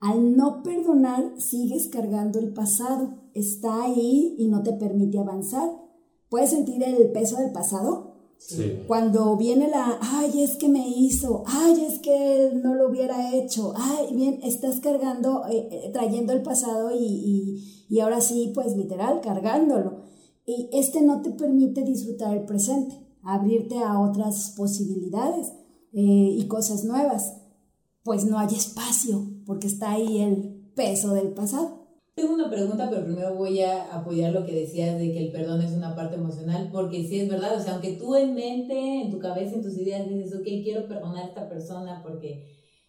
Al 0.02 0.36
no 0.36 0.64
perdonar, 0.64 1.34
sigues 1.38 1.88
cargando 1.88 2.40
el 2.40 2.54
pasado, 2.54 3.30
está 3.34 3.84
ahí 3.84 4.36
y 4.38 4.48
no 4.48 4.62
te 4.64 4.74
permite 4.74 5.20
avanzar. 5.20 5.70
¿Puedes 6.30 6.50
sentir 6.50 6.84
el 6.84 7.12
peso 7.12 7.38
del 7.38 7.52
pasado? 7.52 8.12
Sí. 8.38 8.80
Cuando 8.88 9.38
viene 9.38 9.70
la, 9.70 10.00
ay, 10.02 10.44
es 10.44 10.58
que 10.58 10.68
me 10.68 10.90
hizo, 10.90 11.44
ay, 11.46 11.86
es 11.88 12.00
que 12.00 12.36
él 12.36 12.62
no 12.64 12.74
lo 12.74 12.90
hubiera 12.90 13.34
hecho, 13.36 13.74
ay, 13.78 14.16
bien, 14.16 14.40
estás 14.44 14.80
cargando, 14.80 15.46
eh, 15.48 15.70
eh, 15.72 15.92
trayendo 15.94 16.34
el 16.34 16.42
pasado 16.42 16.90
y, 16.92 17.06
y, 17.06 17.86
y 17.88 18.00
ahora 18.00 18.20
sí, 18.20 18.52
pues 18.56 18.76
literal, 18.76 19.22
cargándolo. 19.22 20.02
Y 20.46 20.70
este 20.74 21.02
no 21.02 21.22
te 21.22 21.30
permite 21.30 21.84
disfrutar 21.84 22.36
el 22.36 22.46
presente 22.46 23.02
abrirte 23.24 23.78
a 23.78 24.00
otras 24.00 24.54
posibilidades 24.58 25.54
eh, 25.94 26.36
y 26.38 26.48
cosas 26.48 26.84
nuevas, 26.84 27.38
pues 28.04 28.26
no 28.26 28.40
hay 28.40 28.56
espacio 28.56 29.31
porque 29.52 29.68
está 29.68 29.92
ahí 29.92 30.22
el 30.22 30.72
peso 30.78 31.14
del 31.14 31.34
pasado. 31.34 31.86
Tengo 32.16 32.36
una 32.36 32.50
pregunta, 32.50 32.90
pero 32.90 33.04
primero 33.04 33.36
voy 33.36 33.60
a 33.60 33.94
apoyar 33.94 34.32
lo 34.32 34.46
que 34.46 34.56
decías 34.56 34.98
de 34.98 35.12
que 35.12 35.26
el 35.26 35.32
perdón 35.34 35.62
es 35.62 35.74
una 35.74 35.94
parte 35.94 36.16
emocional, 36.16 36.70
porque 36.72 37.04
sí 37.06 37.20
es 37.20 37.30
verdad, 37.30 37.58
o 37.58 37.62
sea, 37.62 37.74
aunque 37.74 37.98
tú 37.98 38.16
en 38.16 38.34
mente, 38.34 39.02
en 39.02 39.12
tu 39.12 39.20
cabeza, 39.20 39.56
en 39.56 39.62
tus 39.62 39.78
ideas 39.78 40.08
dices, 40.08 40.34
ok, 40.34 40.46
quiero 40.64 40.88
perdonar 40.88 41.26
a 41.26 41.28
esta 41.28 41.50
persona 41.50 42.02
porque, 42.02 42.48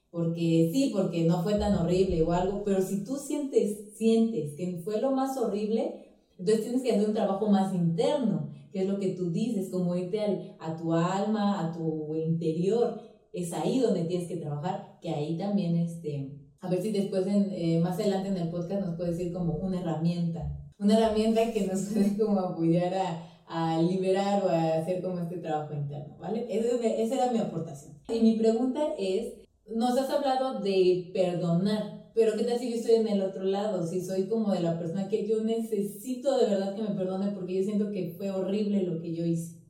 porque 0.09 0.71
sí, 0.73 0.93
porque 0.95 1.25
no 1.25 1.43
fue 1.43 1.55
tan 1.55 1.75
horrible 1.75 2.23
o 2.23 2.31
algo, 2.31 2.63
pero 2.63 2.81
si 2.81 3.03
tú 3.03 3.17
sientes, 3.17 3.97
sientes 3.97 4.55
que 4.55 4.81
fue 4.85 5.01
lo 5.01 5.11
más 5.11 5.37
horrible, 5.37 6.29
entonces 6.39 6.63
tienes 6.63 6.83
que 6.83 6.93
hacer 6.93 7.09
un 7.09 7.15
trabajo 7.15 7.49
más 7.49 7.75
interno 7.75 8.51
que 8.73 8.83
es 8.83 8.89
lo 8.89 9.01
que 9.01 9.17
tú 9.17 9.33
dices, 9.33 9.69
como 9.69 9.97
irte 9.97 10.21
al, 10.21 10.55
a 10.61 10.77
tu 10.77 10.93
alma, 10.93 11.67
a 11.67 11.73
tu 11.73 12.15
interior, 12.15 13.01
es 13.33 13.53
ahí 13.53 13.81
donde 13.81 14.05
tienes 14.05 14.29
que 14.29 14.37
trabajar, 14.37 15.01
que 15.01 15.11
ahí 15.11 15.37
también, 15.37 15.77
este, 15.77 16.42
a 16.63 16.69
ver 16.71 16.81
si 16.81 16.93
después, 16.93 17.27
en, 17.27 17.51
eh, 17.53 17.81
más 17.81 17.99
adelante 17.99 18.29
en 18.29 18.37
el 18.37 18.49
podcast 18.49 18.87
nos 18.87 18.97
puede 18.97 19.11
decir 19.11 19.33
como 19.33 19.55
una 19.55 19.81
herramienta, 19.81 20.49
una 20.79 20.97
herramienta 20.97 21.53
que 21.53 21.67
nos 21.67 21.81
puede 21.93 22.17
como 22.17 22.39
apoyar 22.39 22.95
a, 22.95 23.33
a 23.49 23.83
liberar 23.83 24.45
o 24.45 24.49
a 24.49 24.75
hacer 24.75 25.03
como 25.03 25.19
este 25.19 25.39
trabajo 25.39 25.75
interno, 25.75 26.17
¿vale? 26.21 26.47
Esa, 26.49 26.87
esa 26.87 27.15
era 27.17 27.33
mi 27.33 27.39
aportación. 27.39 27.99
Y 28.09 28.21
mi 28.21 28.37
pregunta 28.37 28.81
es, 28.97 29.35
nos 29.67 29.99
has 29.99 30.09
hablado 30.09 30.61
de 30.61 31.11
perdonar, 31.13 32.13
pero 32.15 32.37
¿qué 32.37 32.45
tal 32.45 32.61
si 32.61 32.71
yo 32.71 32.77
estoy 32.77 32.95
en 32.95 33.09
el 33.09 33.23
otro 33.23 33.43
lado? 33.43 33.85
Si 33.85 34.01
soy 34.01 34.29
como 34.29 34.53
de 34.53 34.61
la 34.61 34.79
persona 34.79 35.09
que 35.09 35.27
yo 35.27 35.43
necesito 35.43 36.39
de 36.39 36.47
verdad 36.47 36.77
que 36.77 36.83
me 36.83 36.95
perdone 36.95 37.33
porque 37.33 37.57
yo 37.57 37.65
siento 37.65 37.91
que 37.91 38.15
fue 38.17 38.31
horrible 38.31 38.85
lo 38.85 39.01
que 39.01 39.15
yo 39.15 39.27
hice. 39.27 39.62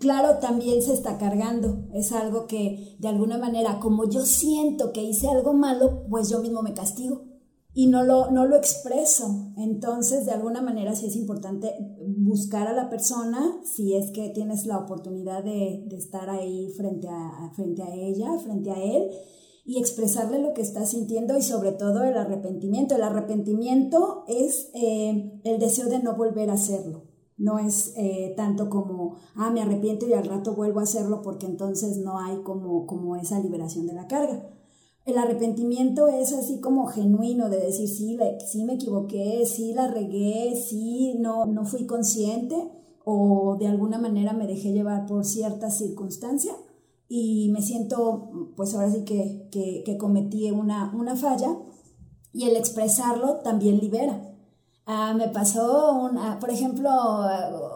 Claro, 0.00 0.38
también 0.38 0.80
se 0.80 0.94
está 0.94 1.18
cargando. 1.18 1.84
Es 1.92 2.12
algo 2.12 2.46
que 2.46 2.96
de 2.98 3.08
alguna 3.08 3.36
manera, 3.36 3.78
como 3.80 4.08
yo 4.08 4.24
siento 4.24 4.92
que 4.92 5.02
hice 5.02 5.28
algo 5.28 5.52
malo, 5.52 6.06
pues 6.08 6.30
yo 6.30 6.40
mismo 6.40 6.62
me 6.62 6.72
castigo 6.72 7.30
y 7.74 7.86
no 7.86 8.02
lo, 8.02 8.30
no 8.30 8.46
lo 8.46 8.56
expreso. 8.56 9.52
Entonces, 9.58 10.24
de 10.24 10.32
alguna 10.32 10.62
manera 10.62 10.96
sí 10.96 11.04
es 11.04 11.16
importante 11.16 11.74
buscar 12.00 12.66
a 12.66 12.72
la 12.72 12.88
persona, 12.88 13.60
si 13.62 13.94
es 13.94 14.10
que 14.10 14.30
tienes 14.30 14.64
la 14.64 14.78
oportunidad 14.78 15.44
de, 15.44 15.86
estar 15.92 16.30
ahí 16.30 16.72
frente 16.78 17.06
a, 17.08 17.52
frente 17.54 17.82
a 17.82 17.94
ella, 17.94 18.38
frente 18.38 18.70
a 18.70 18.82
él, 18.82 19.10
y 19.66 19.78
expresarle 19.78 20.38
lo 20.38 20.54
que 20.54 20.62
está 20.62 20.86
sintiendo 20.86 21.36
y 21.36 21.42
sobre 21.42 21.72
todo 21.72 22.04
el 22.04 22.16
arrepentimiento. 22.16 22.96
El 22.96 23.02
arrepentimiento 23.02 24.24
es 24.28 24.70
eh, 24.72 25.40
el 25.44 25.58
deseo 25.58 25.90
de 25.90 25.98
no 25.98 26.16
volver 26.16 26.48
a 26.48 26.54
hacerlo. 26.54 27.09
No 27.40 27.58
es 27.58 27.94
eh, 27.96 28.34
tanto 28.36 28.70
como, 28.70 29.16
ah, 29.34 29.50
me 29.50 29.62
arrepiento 29.62 30.06
y 30.06 30.12
al 30.12 30.26
rato 30.26 30.54
vuelvo 30.54 30.80
a 30.80 30.84
hacerlo 30.84 31.22
porque 31.22 31.46
entonces 31.46 31.96
no 31.96 32.18
hay 32.18 32.42
como, 32.42 32.86
como 32.86 33.16
esa 33.16 33.40
liberación 33.40 33.86
de 33.86 33.94
la 33.94 34.06
carga. 34.06 34.48
El 35.04 35.16
arrepentimiento 35.18 36.06
es 36.06 36.32
así 36.32 36.60
como 36.60 36.86
genuino 36.86 37.48
de 37.48 37.58
decir, 37.58 37.88
sí, 37.88 38.18
sí 38.46 38.64
me 38.64 38.74
equivoqué, 38.74 39.44
sí 39.46 39.72
la 39.72 39.88
regué, 39.88 40.54
sí 40.54 41.16
no, 41.18 41.46
no 41.46 41.64
fui 41.64 41.86
consciente 41.86 42.56
o 43.04 43.56
de 43.58 43.66
alguna 43.66 43.98
manera 43.98 44.32
me 44.32 44.46
dejé 44.46 44.72
llevar 44.72 45.06
por 45.06 45.24
cierta 45.24 45.70
circunstancia 45.70 46.52
y 47.12 47.48
me 47.50 47.60
siento, 47.60 48.30
pues 48.54 48.72
ahora 48.72 48.88
sí 48.92 49.04
que, 49.04 49.48
que, 49.50 49.98
cometí 49.98 50.48
una, 50.52 50.94
una, 50.94 51.16
falla 51.16 51.58
y 52.32 52.44
el 52.44 52.54
expresarlo 52.56 53.40
también 53.40 53.78
libera. 53.78 54.29
Ah, 54.92 55.14
me 55.14 55.28
pasó, 55.28 55.92
una, 55.92 56.40
por 56.40 56.50
ejemplo, 56.50 56.90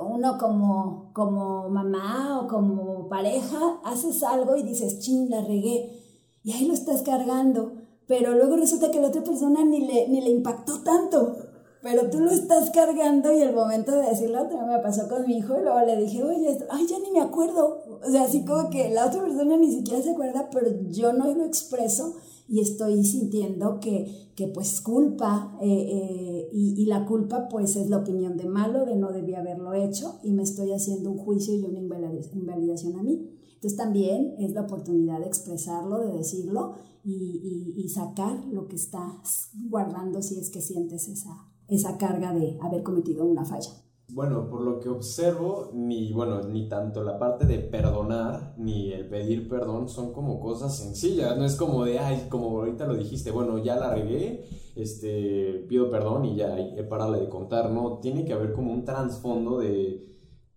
uno 0.00 0.36
como, 0.36 1.12
como 1.12 1.68
mamá 1.68 2.40
o 2.40 2.48
como 2.48 3.08
pareja, 3.08 3.78
haces 3.84 4.24
algo 4.24 4.56
y 4.56 4.64
dices, 4.64 4.98
ching, 4.98 5.30
la 5.30 5.40
regué, 5.40 6.02
y 6.42 6.50
ahí 6.50 6.66
lo 6.66 6.74
estás 6.74 7.02
cargando, 7.02 7.70
pero 8.08 8.32
luego 8.32 8.56
resulta 8.56 8.90
que 8.90 9.00
la 9.00 9.08
otra 9.08 9.22
persona 9.22 9.64
ni 9.64 9.86
le, 9.86 10.08
ni 10.08 10.22
le 10.22 10.30
impactó 10.30 10.82
tanto 10.82 11.36
pero 11.84 12.08
tú 12.08 12.18
lo 12.18 12.30
estás 12.30 12.70
cargando 12.70 13.30
y 13.30 13.42
el 13.42 13.54
momento 13.54 13.92
de 13.92 14.08
decirlo 14.08 14.48
también 14.48 14.68
me 14.68 14.78
pasó 14.78 15.06
con 15.06 15.26
mi 15.26 15.36
hijo 15.36 15.58
y 15.58 15.64
luego 15.64 15.80
le 15.80 15.98
dije, 15.98 16.24
oye, 16.24 16.58
ay, 16.70 16.86
ya 16.86 16.98
ni 16.98 17.10
me 17.10 17.20
acuerdo. 17.20 17.82
O 18.02 18.10
sea, 18.10 18.22
así 18.22 18.42
como 18.46 18.70
que 18.70 18.88
la 18.88 19.04
otra 19.04 19.20
persona 19.20 19.58
ni 19.58 19.70
siquiera 19.70 20.02
se 20.02 20.12
acuerda, 20.12 20.48
pero 20.50 20.70
yo 20.88 21.12
no 21.12 21.26
lo 21.34 21.44
expreso 21.44 22.14
y 22.46 22.60
estoy 22.60 23.04
sintiendo 23.04 23.80
que, 23.80 24.30
que 24.34 24.48
pues 24.48 24.80
culpa 24.80 25.56
eh, 25.62 25.66
eh, 25.66 26.48
y, 26.52 26.82
y, 26.82 26.86
la 26.86 27.06
culpa 27.06 27.48
pues 27.48 27.76
es 27.76 27.88
la 27.88 27.98
opinión 27.98 28.36
de 28.36 28.46
malo, 28.46 28.84
de 28.84 28.96
no 28.96 29.12
debía 29.12 29.40
haberlo 29.40 29.72
hecho 29.72 30.18
y 30.22 30.32
me 30.32 30.42
estoy 30.42 30.72
haciendo 30.72 31.10
un 31.10 31.18
juicio 31.18 31.54
y 31.54 31.64
una 31.64 31.78
invalidación 31.78 32.98
a 32.98 33.02
mí. 33.02 33.30
Entonces 33.54 33.78
también 33.78 34.34
es 34.38 34.52
la 34.52 34.62
oportunidad 34.62 35.20
de 35.20 35.26
expresarlo, 35.26 36.00
de 36.00 36.12
decirlo 36.12 36.74
y, 37.02 37.74
y, 37.76 37.82
y 37.82 37.88
sacar 37.88 38.44
lo 38.46 38.68
que 38.68 38.76
estás 38.76 39.48
guardando 39.68 40.20
si 40.20 40.38
es 40.38 40.50
que 40.50 40.60
sientes 40.60 41.08
esa, 41.08 41.48
esa 41.68 41.96
carga 41.96 42.34
de 42.34 42.58
haber 42.60 42.82
cometido 42.82 43.24
una 43.24 43.46
falla. 43.46 43.83
Bueno, 44.08 44.48
por 44.48 44.60
lo 44.60 44.80
que 44.80 44.90
observo, 44.90 45.70
ni 45.72 46.12
bueno, 46.12 46.42
ni 46.42 46.68
tanto 46.68 47.02
la 47.02 47.18
parte 47.18 47.46
de 47.46 47.58
perdonar 47.58 48.54
ni 48.58 48.92
el 48.92 49.08
pedir 49.08 49.48
perdón 49.48 49.88
son 49.88 50.12
como 50.12 50.40
cosas 50.40 50.76
sencillas, 50.76 51.36
no 51.38 51.44
es 51.44 51.56
como 51.56 51.84
de, 51.84 51.98
ay, 51.98 52.26
como 52.28 52.58
ahorita 52.58 52.86
lo 52.86 52.94
dijiste, 52.94 53.30
bueno, 53.30 53.58
ya 53.58 53.76
la 53.76 53.94
regué, 53.94 54.44
este, 54.76 55.64
pido 55.68 55.90
perdón 55.90 56.26
y 56.26 56.36
ya 56.36 56.56
he 56.58 56.84
parado 56.84 57.12
de 57.12 57.28
contar, 57.28 57.70
no, 57.70 57.98
tiene 57.98 58.24
que 58.24 58.34
haber 58.34 58.52
como 58.52 58.72
un 58.72 58.84
trasfondo 58.84 59.58
de, 59.58 60.06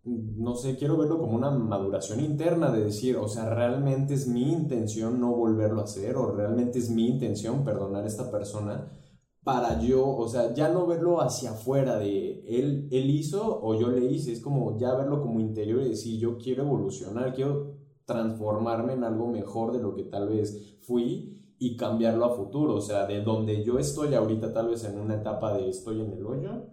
no 0.04 0.56
sé, 0.56 0.76
quiero 0.76 0.98
verlo 0.98 1.18
como 1.18 1.36
una 1.36 1.50
maduración 1.50 2.20
interna 2.20 2.70
de 2.70 2.84
decir, 2.84 3.16
o 3.16 3.30
sea, 3.30 3.50
realmente 3.50 4.14
es 4.14 4.28
mi 4.28 4.52
intención 4.52 5.20
no 5.22 5.34
volverlo 5.34 5.82
a 5.82 5.86
hacer 5.86 6.18
o 6.18 6.32
realmente 6.32 6.80
es 6.80 6.90
mi 6.90 7.08
intención 7.08 7.64
perdonar 7.64 8.04
a 8.04 8.08
esta 8.08 8.30
persona 8.30 8.92
para 9.48 9.80
yo, 9.80 10.06
o 10.06 10.28
sea, 10.28 10.54
ya 10.54 10.68
no 10.68 10.86
verlo 10.86 11.22
hacia 11.22 11.52
afuera 11.52 11.98
de 11.98 12.44
él, 12.46 12.90
él 12.92 13.10
hizo 13.10 13.62
o 13.64 13.80
yo 13.80 13.88
le 13.88 14.04
hice, 14.04 14.34
es 14.34 14.42
como 14.42 14.78
ya 14.78 14.94
verlo 14.94 15.22
como 15.22 15.40
interior 15.40 15.84
y 15.84 15.92
decir, 15.92 16.20
yo 16.20 16.38
quiero 16.38 16.64
evolucionar, 16.64 17.34
quiero 17.34 17.78
transformarme 18.04 18.92
en 18.92 19.06
algo 19.06 19.28
mejor 19.28 19.72
de 19.72 19.80
lo 19.80 19.96
que 19.96 20.04
tal 20.04 20.28
vez 20.28 20.78
fui 20.82 21.56
y 21.60 21.78
cambiarlo 21.78 22.26
a 22.26 22.36
futuro, 22.36 22.76
o 22.76 22.82
sea, 22.82 23.08
de 23.08 23.22
donde 23.22 23.64
yo 23.64 23.80
estoy 23.80 24.16
ahorita 24.16 24.52
tal 24.52 24.68
vez 24.68 24.84
en 24.84 25.00
una 25.00 25.16
etapa 25.16 25.58
de 25.58 25.70
estoy 25.70 26.02
en 26.02 26.12
el 26.12 26.26
hoyo, 26.26 26.66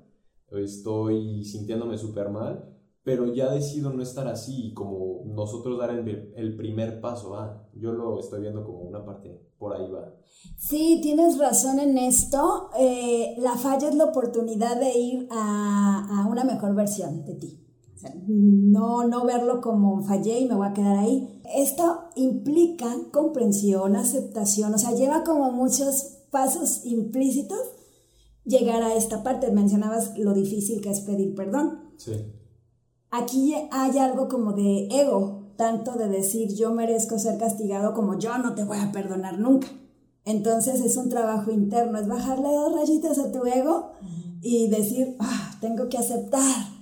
estoy 0.50 1.44
sintiéndome 1.44 1.96
súper 1.96 2.28
mal, 2.30 2.73
pero 3.04 3.32
ya 3.34 3.52
decido 3.52 3.92
no 3.92 4.02
estar 4.02 4.26
así 4.26 4.68
y 4.68 4.74
como 4.74 5.22
nosotros 5.26 5.78
dar 5.78 5.90
el, 5.90 6.32
el 6.34 6.56
primer 6.56 7.00
paso, 7.00 7.36
ah, 7.36 7.68
yo 7.74 7.92
lo 7.92 8.18
estoy 8.18 8.40
viendo 8.40 8.64
como 8.64 8.78
una 8.80 9.04
parte, 9.04 9.38
por 9.58 9.76
ahí 9.76 9.90
va. 9.90 10.14
Sí, 10.56 11.00
tienes 11.02 11.38
razón 11.38 11.78
en 11.80 11.98
esto. 11.98 12.70
Eh, 12.78 13.34
la 13.38 13.56
falla 13.56 13.88
es 13.88 13.94
la 13.94 14.06
oportunidad 14.06 14.80
de 14.80 14.98
ir 14.98 15.28
a, 15.30 16.22
a 16.22 16.26
una 16.26 16.44
mejor 16.44 16.74
versión 16.74 17.24
de 17.26 17.34
ti. 17.34 17.60
no, 18.26 19.06
no 19.06 19.24
verlo 19.24 19.60
como 19.60 20.02
fallé 20.02 20.40
y 20.40 20.48
me 20.48 20.54
voy 20.54 20.66
a 20.66 20.72
quedar 20.72 20.96
ahí. 20.96 21.42
Esto 21.54 22.04
implica 22.16 22.86
comprensión, 23.12 23.96
aceptación, 23.96 24.72
o 24.72 24.78
sea, 24.78 24.92
lleva 24.92 25.24
como 25.24 25.52
muchos 25.52 26.20
pasos 26.30 26.84
implícitos 26.84 27.60
llegar 28.44 28.82
a 28.82 28.94
esta 28.94 29.22
parte. 29.22 29.50
Mencionabas 29.50 30.18
lo 30.18 30.32
difícil 30.32 30.80
que 30.80 30.90
es 30.90 31.00
pedir 31.00 31.34
perdón. 31.34 31.92
Sí. 31.98 32.12
Aquí 33.16 33.54
hay 33.70 33.96
algo 33.98 34.26
como 34.26 34.54
de 34.54 34.88
ego, 34.90 35.44
tanto 35.56 35.92
de 35.92 36.08
decir 36.08 36.52
yo 36.52 36.72
merezco 36.72 37.16
ser 37.16 37.38
castigado 37.38 37.94
como 37.94 38.18
yo 38.18 38.36
no 38.38 38.56
te 38.56 38.64
voy 38.64 38.78
a 38.78 38.90
perdonar 38.90 39.38
nunca. 39.38 39.68
Entonces 40.24 40.80
es 40.80 40.96
un 40.96 41.10
trabajo 41.10 41.52
interno, 41.52 42.00
es 42.00 42.08
bajarle 42.08 42.48
dos 42.48 42.74
rayitas 42.74 43.20
a 43.20 43.30
tu 43.30 43.46
ego 43.46 43.92
y 44.42 44.68
decir, 44.68 45.14
ah, 45.20 45.56
tengo 45.60 45.88
que 45.88 45.96
aceptar. 45.96 46.73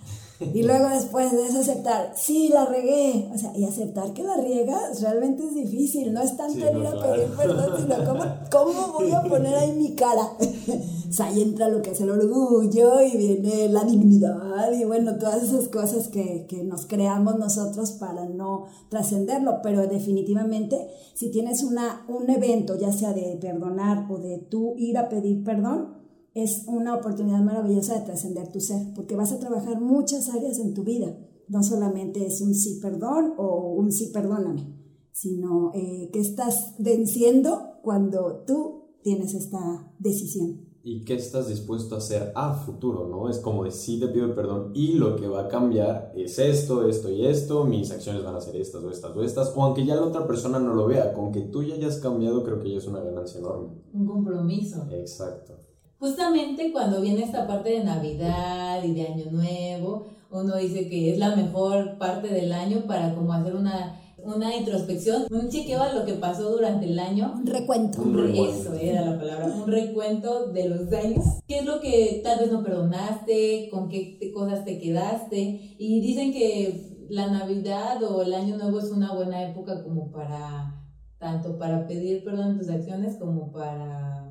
Y 0.54 0.62
luego 0.62 0.88
después 0.88 1.32
de 1.32 1.46
eso 1.46 1.60
aceptar, 1.60 2.12
sí, 2.16 2.48
la 2.48 2.64
regué. 2.66 3.30
O 3.32 3.38
sea, 3.38 3.56
y 3.56 3.64
aceptar 3.64 4.12
que 4.12 4.22
la 4.22 4.36
riegas 4.36 5.00
realmente 5.00 5.44
es 5.44 5.54
difícil. 5.54 6.12
No 6.12 6.22
es 6.22 6.36
tanto 6.36 6.58
ir 6.58 6.86
a 6.86 6.92
pedir 6.92 7.28
perdón, 7.36 7.80
sino 7.80 8.04
cómo, 8.04 8.24
cómo 8.50 8.92
voy 8.92 9.12
a 9.12 9.22
poner 9.22 9.54
ahí 9.54 9.72
mi 9.72 9.94
cara. 9.94 10.22
o 10.38 11.12
sea, 11.12 11.26
ahí 11.26 11.42
entra 11.42 11.68
lo 11.68 11.82
que 11.82 11.90
es 11.90 12.00
el 12.00 12.10
orgullo 12.10 13.00
y 13.02 13.16
viene 13.16 13.68
la 13.68 13.84
dignidad 13.84 14.72
y 14.72 14.84
bueno, 14.84 15.16
todas 15.18 15.42
esas 15.42 15.68
cosas 15.68 16.08
que, 16.08 16.46
que 16.48 16.64
nos 16.64 16.86
creamos 16.86 17.38
nosotros 17.38 17.92
para 17.92 18.26
no 18.26 18.66
trascenderlo. 18.88 19.60
Pero 19.62 19.86
definitivamente, 19.86 20.88
si 21.14 21.30
tienes 21.30 21.62
una, 21.62 22.04
un 22.08 22.28
evento, 22.30 22.76
ya 22.76 22.92
sea 22.92 23.12
de 23.12 23.38
perdonar 23.40 24.06
o 24.10 24.18
de 24.18 24.38
tú 24.38 24.74
ir 24.76 24.98
a 24.98 25.08
pedir 25.08 25.44
perdón, 25.44 26.01
es 26.34 26.64
una 26.66 26.96
oportunidad 26.96 27.40
maravillosa 27.40 27.98
de 27.98 28.06
trascender 28.06 28.50
tu 28.50 28.60
ser, 28.60 28.94
porque 28.94 29.16
vas 29.16 29.32
a 29.32 29.38
trabajar 29.38 29.80
muchas 29.80 30.28
áreas 30.30 30.58
en 30.58 30.74
tu 30.74 30.82
vida. 30.82 31.16
No 31.48 31.62
solamente 31.62 32.24
es 32.24 32.40
un 32.40 32.54
sí 32.54 32.78
perdón 32.80 33.34
o 33.36 33.74
un 33.74 33.92
sí 33.92 34.10
perdóname, 34.12 34.74
sino 35.12 35.72
eh, 35.74 36.08
que 36.12 36.20
estás 36.20 36.74
venciendo 36.78 37.80
cuando 37.82 38.44
tú 38.46 38.96
tienes 39.02 39.34
esta 39.34 39.92
decisión. 39.98 40.72
Y 40.84 41.04
qué 41.04 41.14
estás 41.14 41.46
dispuesto 41.46 41.94
a 41.94 41.98
hacer 41.98 42.32
a 42.34 42.54
futuro, 42.54 43.06
¿no? 43.06 43.28
Es 43.28 43.38
como 43.38 43.62
decir, 43.62 44.00
te 44.00 44.08
pido 44.08 44.34
perdón 44.34 44.72
y 44.74 44.94
lo 44.94 45.14
que 45.14 45.28
va 45.28 45.42
a 45.42 45.48
cambiar 45.48 46.12
es 46.16 46.40
esto, 46.40 46.88
esto 46.88 47.08
y 47.08 47.24
esto, 47.24 47.64
mis 47.64 47.92
acciones 47.92 48.24
van 48.24 48.34
a 48.34 48.40
ser 48.40 48.56
estas 48.56 48.82
o 48.82 48.90
estas 48.90 49.14
o 49.14 49.22
estas, 49.22 49.52
o 49.54 49.62
aunque 49.62 49.86
ya 49.86 49.94
la 49.94 50.06
otra 50.06 50.26
persona 50.26 50.58
no 50.58 50.74
lo 50.74 50.86
vea, 50.86 51.12
con 51.12 51.30
que 51.30 51.42
tú 51.42 51.62
ya 51.62 51.74
hayas 51.74 51.98
cambiado, 51.98 52.42
creo 52.42 52.58
que 52.58 52.70
ya 52.70 52.78
es 52.78 52.86
una 52.88 53.00
ganancia 53.00 53.38
enorme. 53.38 53.68
Un 53.92 54.06
compromiso. 54.06 54.88
Exacto 54.90 55.71
justamente 56.02 56.72
cuando 56.72 57.00
viene 57.00 57.22
esta 57.22 57.46
parte 57.46 57.70
de 57.70 57.84
Navidad 57.84 58.82
y 58.82 58.92
de 58.92 59.06
Año 59.06 59.30
Nuevo, 59.30 60.06
uno 60.32 60.56
dice 60.56 60.88
que 60.88 61.12
es 61.12 61.18
la 61.18 61.36
mejor 61.36 61.96
parte 61.96 62.26
del 62.26 62.50
año 62.52 62.86
para 62.88 63.14
como 63.14 63.32
hacer 63.32 63.54
una 63.54 63.98
una 64.24 64.54
introspección, 64.54 65.24
un 65.32 65.48
chequeo 65.48 65.82
a 65.82 65.92
lo 65.92 66.04
que 66.04 66.12
pasó 66.14 66.50
durante 66.50 66.86
el 66.86 66.96
año. 66.98 67.32
Un 67.34 67.44
recuento. 67.46 68.02
Un 68.02 68.16
recuento. 68.16 68.72
Eso 68.72 68.74
era 68.74 69.00
la 69.04 69.18
palabra, 69.18 69.46
un 69.46 69.66
recuento 69.66 70.46
de 70.52 70.68
los 70.68 70.92
años. 70.92 71.24
¿Qué 71.48 71.58
es 71.58 71.64
lo 71.64 71.80
que 71.80 72.20
tal 72.22 72.38
vez 72.38 72.52
no 72.52 72.62
perdonaste? 72.62 73.68
¿Con 73.70 73.88
qué 73.88 74.16
te- 74.20 74.30
cosas 74.32 74.64
te 74.64 74.78
quedaste? 74.78 75.74
Y 75.76 76.00
dicen 76.00 76.32
que 76.32 77.06
la 77.10 77.26
Navidad 77.32 78.00
o 78.04 78.22
el 78.22 78.32
Año 78.34 78.56
Nuevo 78.58 78.78
es 78.78 78.90
una 78.92 79.12
buena 79.12 79.42
época 79.42 79.82
como 79.82 80.12
para, 80.12 80.84
tanto 81.18 81.58
para 81.58 81.86
pedir 81.88 82.22
perdón 82.22 82.52
en 82.52 82.58
tus 82.58 82.68
acciones 82.68 83.16
como 83.16 83.50
para 83.50 84.30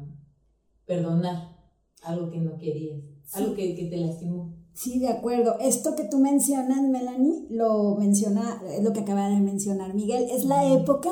perdonar 0.86 1.51
algo 2.02 2.30
que 2.30 2.40
no 2.40 2.58
querías, 2.58 3.00
algo 3.34 3.54
que, 3.54 3.76
que 3.76 3.86
te 3.86 3.98
lastimó. 3.98 4.54
Sí, 4.74 5.00
de 5.00 5.10
acuerdo. 5.10 5.56
Esto 5.60 5.96
que 5.96 6.06
tú 6.06 6.18
mencionas, 6.20 6.82
Melanie, 6.82 7.46
lo 7.50 7.96
menciona, 7.96 8.62
es 8.76 8.84
lo 8.84 8.94
que 8.94 9.02
acaba 9.02 9.28
de 9.30 9.40
mencionar 9.40 9.94
Miguel, 9.94 10.28
es 10.32 10.46
la 10.46 10.66
época 10.74 11.10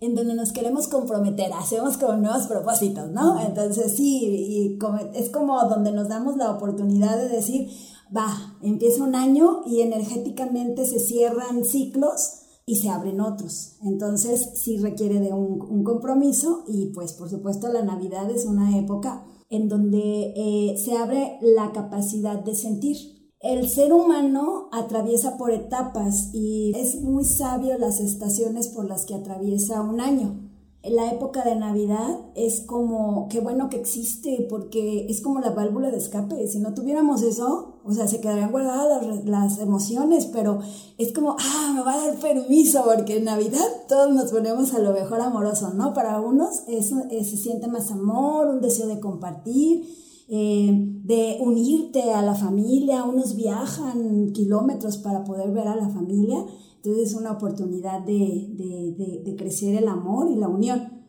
en 0.00 0.14
donde 0.14 0.34
nos 0.34 0.52
queremos 0.52 0.88
comprometer, 0.88 1.52
hacemos 1.52 1.96
como 1.96 2.14
nuevos 2.14 2.46
propósitos, 2.46 3.10
¿no? 3.10 3.40
Entonces 3.40 3.92
sí, 3.96 4.20
y 4.24 4.78
como- 4.78 4.98
es 5.14 5.30
como 5.30 5.58
donde 5.68 5.92
nos 5.92 6.08
damos 6.08 6.36
la 6.36 6.50
oportunidad 6.50 7.16
de 7.16 7.28
decir, 7.28 7.68
va, 8.14 8.56
empieza 8.62 9.04
un 9.04 9.14
año 9.14 9.62
y 9.66 9.80
energéticamente 9.82 10.84
se 10.84 10.98
cierran 10.98 11.64
ciclos 11.64 12.40
y 12.66 12.76
se 12.76 12.88
abren 12.88 13.20
otros. 13.20 13.76
Entonces 13.82 14.50
sí 14.54 14.78
requiere 14.78 15.20
de 15.20 15.32
un, 15.32 15.60
un 15.62 15.84
compromiso 15.84 16.64
y 16.66 16.86
pues 16.86 17.12
por 17.12 17.30
supuesto 17.30 17.68
la 17.68 17.82
Navidad 17.82 18.30
es 18.30 18.44
una 18.46 18.76
época 18.78 19.24
en 19.54 19.68
donde 19.68 20.32
eh, 20.36 20.76
se 20.76 20.96
abre 20.96 21.38
la 21.40 21.72
capacidad 21.72 22.38
de 22.42 22.54
sentir. 22.54 22.96
El 23.40 23.68
ser 23.68 23.92
humano 23.92 24.68
atraviesa 24.72 25.36
por 25.36 25.50
etapas 25.50 26.30
y 26.32 26.72
es 26.74 27.02
muy 27.02 27.24
sabio 27.24 27.76
las 27.78 28.00
estaciones 28.00 28.68
por 28.68 28.88
las 28.88 29.04
que 29.04 29.14
atraviesa 29.14 29.82
un 29.82 30.00
año. 30.00 30.50
La 30.82 31.10
época 31.10 31.44
de 31.44 31.56
Navidad 31.56 32.20
es 32.34 32.60
como, 32.60 33.28
qué 33.28 33.40
bueno 33.40 33.68
que 33.70 33.76
existe, 33.76 34.46
porque 34.50 35.06
es 35.08 35.22
como 35.22 35.40
la 35.40 35.50
válvula 35.50 35.90
de 35.90 35.98
escape. 35.98 36.46
Si 36.48 36.58
no 36.58 36.74
tuviéramos 36.74 37.22
eso, 37.22 37.73
o 37.86 37.92
sea, 37.92 38.08
se 38.08 38.20
quedarían 38.20 38.50
guardadas 38.50 39.06
las, 39.06 39.24
las 39.26 39.58
emociones, 39.58 40.26
pero 40.26 40.60
es 40.96 41.12
como, 41.12 41.36
ah, 41.38 41.72
me 41.74 41.82
va 41.82 41.92
a 41.92 42.06
dar 42.06 42.18
permiso, 42.18 42.82
porque 42.84 43.18
en 43.18 43.24
Navidad 43.24 43.66
todos 43.88 44.14
nos 44.14 44.30
ponemos 44.30 44.72
a 44.72 44.78
lo 44.78 44.92
mejor 44.92 45.20
amoroso, 45.20 45.72
¿no? 45.74 45.92
Para 45.92 46.20
unos 46.20 46.62
eso, 46.66 46.96
eh, 47.10 47.24
se 47.24 47.36
siente 47.36 47.68
más 47.68 47.90
amor, 47.90 48.48
un 48.48 48.60
deseo 48.62 48.86
de 48.86 49.00
compartir, 49.00 49.84
eh, 50.28 50.70
de 51.04 51.36
unirte 51.40 52.12
a 52.12 52.22
la 52.22 52.34
familia, 52.34 53.04
unos 53.04 53.36
viajan 53.36 54.32
kilómetros 54.32 54.96
para 54.96 55.22
poder 55.22 55.50
ver 55.50 55.68
a 55.68 55.76
la 55.76 55.90
familia, 55.90 56.42
entonces 56.76 57.10
es 57.10 57.14
una 57.14 57.32
oportunidad 57.32 58.00
de, 58.00 58.48
de, 58.54 59.22
de 59.24 59.36
crecer 59.36 59.74
el 59.74 59.88
amor 59.88 60.30
y 60.30 60.36
la 60.36 60.48
unión. 60.48 61.03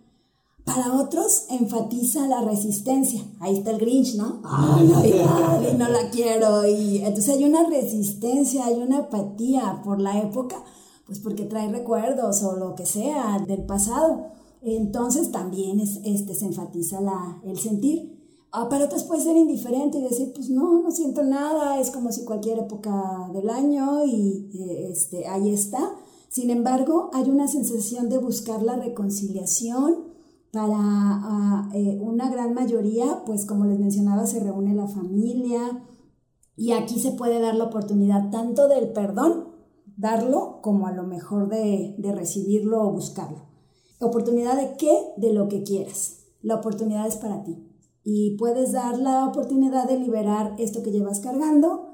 Para 0.65 0.99
otros 0.99 1.45
enfatiza 1.51 2.27
la 2.27 2.41
resistencia. 2.41 3.21
Ahí 3.39 3.57
está 3.57 3.69
el 3.71 3.77
Grinch, 3.77 4.15
¿no? 4.15 4.41
Ah, 4.43 4.81
Navidad, 4.83 5.61
y 5.71 5.77
no 5.77 5.87
la 5.87 6.09
quiero. 6.09 6.67
Y 6.67 6.97
entonces 6.97 7.35
hay 7.35 7.43
una 7.43 7.69
resistencia, 7.69 8.65
hay 8.65 8.81
una 8.81 8.97
apatía 8.97 9.81
por 9.83 10.01
la 10.01 10.19
época, 10.19 10.63
pues 11.05 11.19
porque 11.19 11.45
trae 11.45 11.71
recuerdos 11.71 12.41
o 12.43 12.55
lo 12.55 12.73
que 12.73 12.87
sea 12.87 13.43
del 13.47 13.63
pasado. 13.65 14.31
Entonces 14.63 15.31
también 15.31 15.79
es, 15.79 15.99
este, 16.03 16.33
se 16.33 16.45
enfatiza 16.45 16.99
la, 16.99 17.39
el 17.45 17.59
sentir. 17.59 18.15
Ah, 18.51 18.67
para 18.67 18.85
otros 18.85 19.03
puede 19.03 19.21
ser 19.21 19.37
indiferente 19.37 19.99
y 19.99 20.01
decir, 20.01 20.31
pues 20.33 20.49
no, 20.49 20.81
no 20.81 20.89
siento 20.89 21.21
nada, 21.21 21.79
es 21.79 21.91
como 21.91 22.11
si 22.11 22.25
cualquier 22.25 22.59
época 22.59 23.29
del 23.33 23.49
año 23.51 24.03
y 24.05 24.49
eh, 24.53 24.89
este, 24.91 25.27
ahí 25.27 25.53
está. 25.53 25.93
Sin 26.29 26.49
embargo, 26.49 27.11
hay 27.13 27.29
una 27.29 27.47
sensación 27.47 28.09
de 28.09 28.17
buscar 28.17 28.63
la 28.63 28.77
reconciliación. 28.77 30.14
Para 30.55 30.77
ah, 30.79 31.69
eh, 31.73 31.97
una 31.99 32.29
gran 32.29 32.53
mayoría, 32.53 33.23
pues 33.25 33.45
como 33.45 33.65
les 33.65 33.77
mencionaba, 33.77 34.25
se 34.25 34.39
reúne 34.39 34.73
la 34.73 34.87
familia 34.87 35.83
y 36.55 36.71
aquí 36.71 36.97
se 36.97 37.11
puede 37.11 37.41
dar 37.41 37.55
la 37.55 37.65
oportunidad 37.65 38.29
tanto 38.29 38.69
del 38.69 38.93
perdón, 38.93 39.49
darlo, 39.97 40.61
como 40.61 40.87
a 40.87 40.93
lo 40.93 41.03
mejor 41.03 41.49
de, 41.49 41.95
de 41.97 42.15
recibirlo 42.15 42.83
o 42.83 42.93
buscarlo. 42.93 43.49
¿Oportunidad 43.99 44.55
de 44.55 44.77
qué? 44.77 44.97
De 45.17 45.33
lo 45.33 45.49
que 45.49 45.63
quieras. 45.63 46.19
La 46.41 46.55
oportunidad 46.55 47.05
es 47.05 47.17
para 47.17 47.43
ti 47.43 47.57
y 48.05 48.37
puedes 48.37 48.71
dar 48.71 48.97
la 48.97 49.27
oportunidad 49.27 49.89
de 49.89 49.99
liberar 49.99 50.55
esto 50.57 50.83
que 50.83 50.91
llevas 50.91 51.19
cargando 51.19 51.84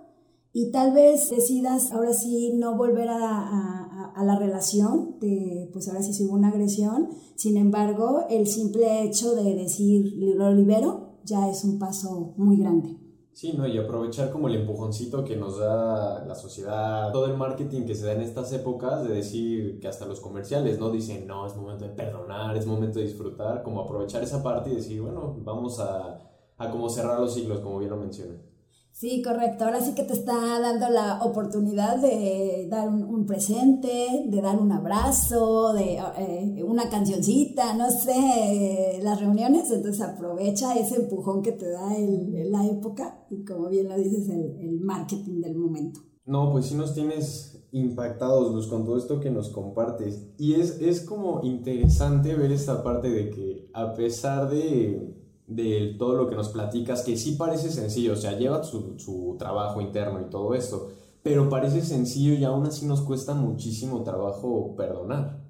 y 0.54 0.72
tal 0.72 0.94
vez 0.94 1.30
decidas 1.30 1.92
ahora 1.92 2.14
sí 2.14 2.54
no 2.58 2.78
volver 2.78 3.10
a, 3.10 3.18
a, 3.18 4.14
a 4.16 4.24
la 4.26 4.38
relación, 4.38 5.18
de, 5.20 5.70
pues 5.72 5.88
ahora 5.88 6.02
sí 6.04 6.12
hubo 6.26 6.36
una 6.36 6.50
agresión, 6.50 7.10
sin 7.36 7.58
embargo 7.58 8.26
el 8.30 8.48
simple 8.48 9.04
hecho 9.04 9.34
de 9.36 9.56
decir 9.56 10.14
lo 10.18 10.54
libero 10.54 11.20
ya 11.24 11.50
es 11.50 11.64
un 11.64 11.80
paso 11.80 12.34
muy 12.38 12.58
grande. 12.58 12.98
Sí, 13.34 13.54
¿no? 13.58 13.66
Y 13.66 13.78
aprovechar 13.78 14.30
como 14.30 14.50
el 14.50 14.56
empujoncito 14.56 15.24
que 15.24 15.38
nos 15.38 15.58
da 15.58 16.26
la 16.26 16.36
sociedad, 16.36 17.12
todo 17.14 17.28
el 17.28 17.38
marketing 17.38 17.86
que 17.86 17.96
se 17.96 18.06
da 18.06 18.14
en 18.14 18.22
estas 18.22 18.52
épocas, 18.52 19.08
de 19.08 19.14
decir 19.14 19.80
que 19.80 19.88
hasta 19.88 20.06
los 20.06 20.20
comerciales, 20.20 20.78
¿no? 20.80 20.92
Dicen, 20.92 21.26
no, 21.28 21.48
es 21.48 21.56
momento 21.56 21.86
de 21.86 21.92
perdonar, 21.92 22.58
es 22.58 22.66
momento 22.66 23.00
de 23.00 23.06
disfrutar, 23.06 23.64
como 23.64 23.82
aprovechar 23.82 24.22
esa 24.22 24.44
parte 24.44 24.72
y 24.72 24.76
decir, 24.76 25.02
bueno, 25.02 25.34
vamos 25.40 25.80
a, 25.80 26.20
a 26.58 26.70
como 26.70 26.90
cerrar 26.90 27.20
los 27.22 27.34
ciclos, 27.34 27.62
como 27.62 27.80
bien 27.80 27.92
lo 27.92 27.98
mencionan. 27.98 28.51
Sí, 28.92 29.22
correcto. 29.24 29.66
Ahora 29.66 29.82
sí 29.82 29.96
que 29.96 30.04
te 30.04 30.14
está 30.14 30.60
dando 30.60 30.90
la 30.90 31.24
oportunidad 31.24 32.00
de 32.00 32.68
dar 32.70 32.88
un, 32.88 33.26
presente, 33.26 34.26
de 34.28 34.42
dar 34.42 34.60
un 34.60 34.72
abrazo, 34.72 35.74
de 35.74 35.98
eh, 36.18 36.64
una 36.64 36.90
cancioncita, 36.90 37.74
no 37.74 37.90
sé, 37.90 39.00
las 39.02 39.20
reuniones. 39.20 39.72
Entonces 39.72 40.02
aprovecha 40.02 40.76
ese 40.76 40.98
empujón 40.98 41.42
que 41.42 41.54
te 41.54 41.70
da 41.70 41.96
el, 41.96 42.52
la 42.52 42.68
época 42.68 43.26
y 43.30 43.44
como 43.44 43.70
bien 43.70 43.90
lo 43.90 43.98
dices, 43.98 44.30
el, 44.30 44.58
el 44.60 44.82
marketing 44.82 45.42
del 45.42 45.58
momento. 45.58 46.02
No, 46.26 46.52
pues 46.52 46.68
sí 46.68 46.76
nos 46.76 46.94
tienes 46.94 47.68
impactados, 47.72 48.54
Luz, 48.54 48.68
con 48.68 48.86
todo 48.86 48.98
esto 48.98 49.20
que 49.20 49.32
nos 49.32 49.50
compartes. 49.50 50.30
Y 50.38 50.54
es, 50.54 50.80
es 50.82 51.02
como 51.02 51.42
interesante 51.44 52.36
ver 52.36 52.52
esta 52.52 52.84
parte 52.84 53.10
de 53.10 53.30
que 53.30 53.70
a 53.74 53.96
pesar 53.96 54.50
de 54.50 55.21
de 55.56 55.96
todo 56.00 56.16
lo 56.16 56.30
que 56.30 56.36
nos 56.36 56.50
platicas, 56.50 57.04
que 57.04 57.18
sí 57.18 57.34
parece 57.34 57.70
sencillo, 57.70 58.14
o 58.14 58.16
sea, 58.16 58.38
lleva 58.38 58.64
su, 58.64 58.98
su, 58.98 59.36
trabajo 59.38 59.82
interno 59.82 60.22
y 60.22 60.30
todo 60.30 60.54
esto, 60.54 60.90
pero 61.24 61.50
parece 61.50 61.82
sencillo 61.82 62.34
y 62.34 62.44
aún 62.44 62.66
así 62.66 62.86
nos 62.86 63.02
cuesta 63.02 63.34
muchísimo 63.34 64.04
trabajo 64.04 64.76
perdonar. 64.76 65.42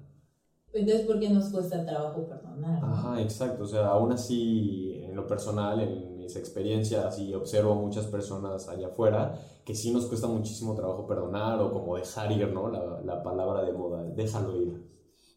Entonces, 0.72 1.06
¿por 1.06 1.20
qué 1.20 1.28
nos 1.28 1.50
cuesta 1.50 1.84
trabajo 1.84 2.26
perdonar? 2.26 2.82
Ajá, 2.82 3.20
exacto, 3.20 3.64
o 3.64 3.66
sea, 3.66 3.88
aún 3.88 4.12
así, 4.12 5.00
en 5.04 5.14
lo 5.14 5.26
personal, 5.26 5.80
en 5.80 6.18
mis 6.18 6.34
experiencias, 6.36 7.18
y 7.18 7.34
observo 7.34 7.74
muchas 7.74 8.06
personas 8.06 8.68
allá 8.68 8.88
afuera, 8.88 9.38
que 9.64 9.74
sí 9.74 9.92
nos 9.92 10.06
cuesta 10.06 10.26
muchísimo 10.26 10.74
trabajo 10.74 11.06
perdonar 11.06 11.60
o 11.60 11.72
como 11.72 11.96
dejar 11.96 12.32
ir, 12.32 12.48
¿no? 12.52 12.70
La, 12.70 13.00
la 13.02 13.22
palabra 13.22 13.62
de 13.62 13.72
moda, 13.72 14.02
déjalo 14.02 14.56
ir. 14.56 14.92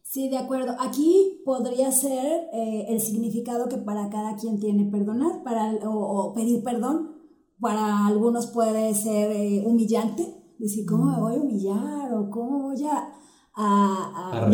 Sí, 0.08 0.28
de 0.28 0.38
acuerdo. 0.38 0.76
Aquí 0.78 1.42
podría 1.44 1.90
ser 1.90 2.48
eh, 2.52 2.86
el 2.88 3.00
significado 3.00 3.68
que 3.68 3.76
para 3.76 4.08
cada 4.08 4.36
quien 4.36 4.60
tiene 4.60 4.88
perdonar 4.90 5.42
para, 5.42 5.74
o, 5.88 6.28
o 6.28 6.32
pedir 6.32 6.62
perdón. 6.62 7.16
Para 7.60 8.06
algunos 8.06 8.46
puede 8.48 8.94
ser 8.94 9.32
eh, 9.32 9.64
humillante, 9.66 10.54
decir, 10.58 10.84
¿cómo 10.86 11.06
me 11.06 11.20
voy 11.20 11.36
a 11.36 11.40
humillar? 11.40 12.14
O 12.14 12.30
¿cómo 12.30 12.68
voy 12.68 12.84
a, 12.84 13.08
a, 13.54 14.32
a, 14.34 14.46
a? 14.46 14.50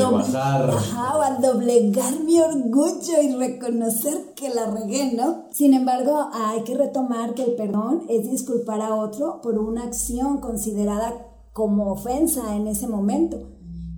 Ajá, 0.70 1.26
a 1.26 1.40
doblegar 1.40 2.20
mi 2.24 2.38
orgullo 2.40 3.20
y 3.22 3.34
reconocer 3.34 4.34
que 4.34 4.48
la 4.50 4.70
regué, 4.70 5.14
¿no? 5.14 5.46
Sin 5.50 5.74
embargo, 5.74 6.28
hay 6.32 6.62
que 6.62 6.76
retomar 6.76 7.34
que 7.34 7.42
el 7.42 7.56
perdón 7.56 8.04
es 8.08 8.30
disculpar 8.30 8.80
a 8.80 8.94
otro 8.94 9.40
por 9.42 9.58
una 9.58 9.82
acción 9.82 10.40
considerada 10.40 11.26
como 11.52 11.92
ofensa 11.92 12.56
en 12.56 12.68
ese 12.68 12.86
momento. 12.86 13.51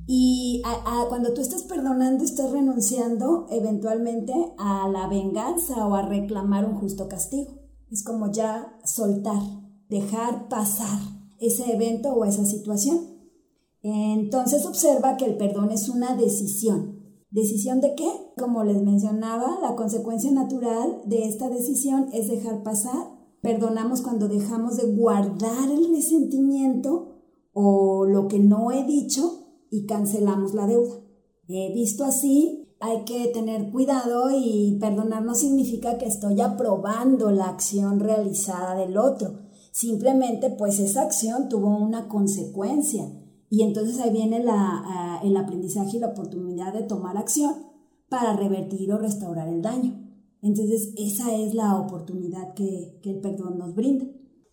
Y 0.06 0.62
cuando 1.08 1.32
tú 1.32 1.40
estás 1.40 1.62
perdonando, 1.62 2.24
estás 2.24 2.50
renunciando 2.50 3.46
eventualmente 3.50 4.34
a 4.58 4.88
la 4.88 5.08
venganza 5.08 5.86
o 5.86 5.94
a 5.94 6.02
reclamar 6.02 6.66
un 6.66 6.74
justo 6.74 7.08
castigo. 7.08 7.62
Es 7.90 8.04
como 8.04 8.30
ya 8.30 8.78
soltar, 8.84 9.40
dejar 9.88 10.48
pasar 10.48 10.98
ese 11.38 11.72
evento 11.72 12.12
o 12.12 12.24
esa 12.24 12.44
situación. 12.44 13.00
Entonces 13.82 14.66
observa 14.66 15.16
que 15.16 15.24
el 15.26 15.36
perdón 15.36 15.70
es 15.70 15.88
una 15.88 16.16
decisión. 16.16 17.00
¿Decisión 17.30 17.80
de 17.80 17.94
qué? 17.94 18.08
Como 18.38 18.62
les 18.64 18.82
mencionaba, 18.82 19.58
la 19.60 19.74
consecuencia 19.74 20.30
natural 20.30 21.02
de 21.06 21.28
esta 21.28 21.48
decisión 21.48 22.08
es 22.12 22.28
dejar 22.28 22.62
pasar. 22.62 23.10
Perdonamos 23.40 24.02
cuando 24.02 24.28
dejamos 24.28 24.76
de 24.76 24.92
guardar 24.94 25.70
el 25.70 25.94
resentimiento 25.94 27.22
o 27.52 28.04
lo 28.06 28.28
que 28.28 28.38
no 28.38 28.70
he 28.72 28.84
dicho 28.84 29.43
y 29.74 29.86
cancelamos 29.86 30.54
la 30.54 30.68
deuda. 30.68 31.00
Eh, 31.48 31.72
visto 31.74 32.04
así, 32.04 32.68
hay 32.78 33.04
que 33.04 33.26
tener 33.28 33.72
cuidado 33.72 34.30
y 34.30 34.78
perdonar 34.80 35.24
no 35.24 35.34
significa 35.34 35.98
que 35.98 36.06
estoy 36.06 36.40
aprobando 36.40 37.32
la 37.32 37.48
acción 37.48 37.98
realizada 37.98 38.76
del 38.76 38.96
otro. 38.96 39.40
Simplemente 39.72 40.50
pues 40.50 40.78
esa 40.78 41.02
acción 41.02 41.48
tuvo 41.48 41.76
una 41.76 42.06
consecuencia 42.06 43.04
Y 43.50 43.62
entonces 43.62 43.98
ahí 43.98 44.12
viene 44.12 44.42
la, 44.42 45.20
el 45.24 45.36
aprendizaje 45.36 45.96
y 45.96 46.00
la 46.00 46.08
oportunidad 46.08 46.72
de 46.72 46.84
tomar 46.84 47.16
acción 47.16 47.54
para 48.08 48.36
revertir 48.36 48.92
o 48.92 48.98
restaurar 48.98 49.48
el 49.48 49.60
daño. 49.60 49.92
Entonces 50.40 50.92
esa 50.96 51.34
es 51.34 51.54
la 51.54 51.80
oportunidad 51.80 52.54
que, 52.54 53.00
que 53.02 53.10
el 53.10 53.20
perdón 53.20 53.58
nos 53.58 53.74
brinda. 53.74 54.06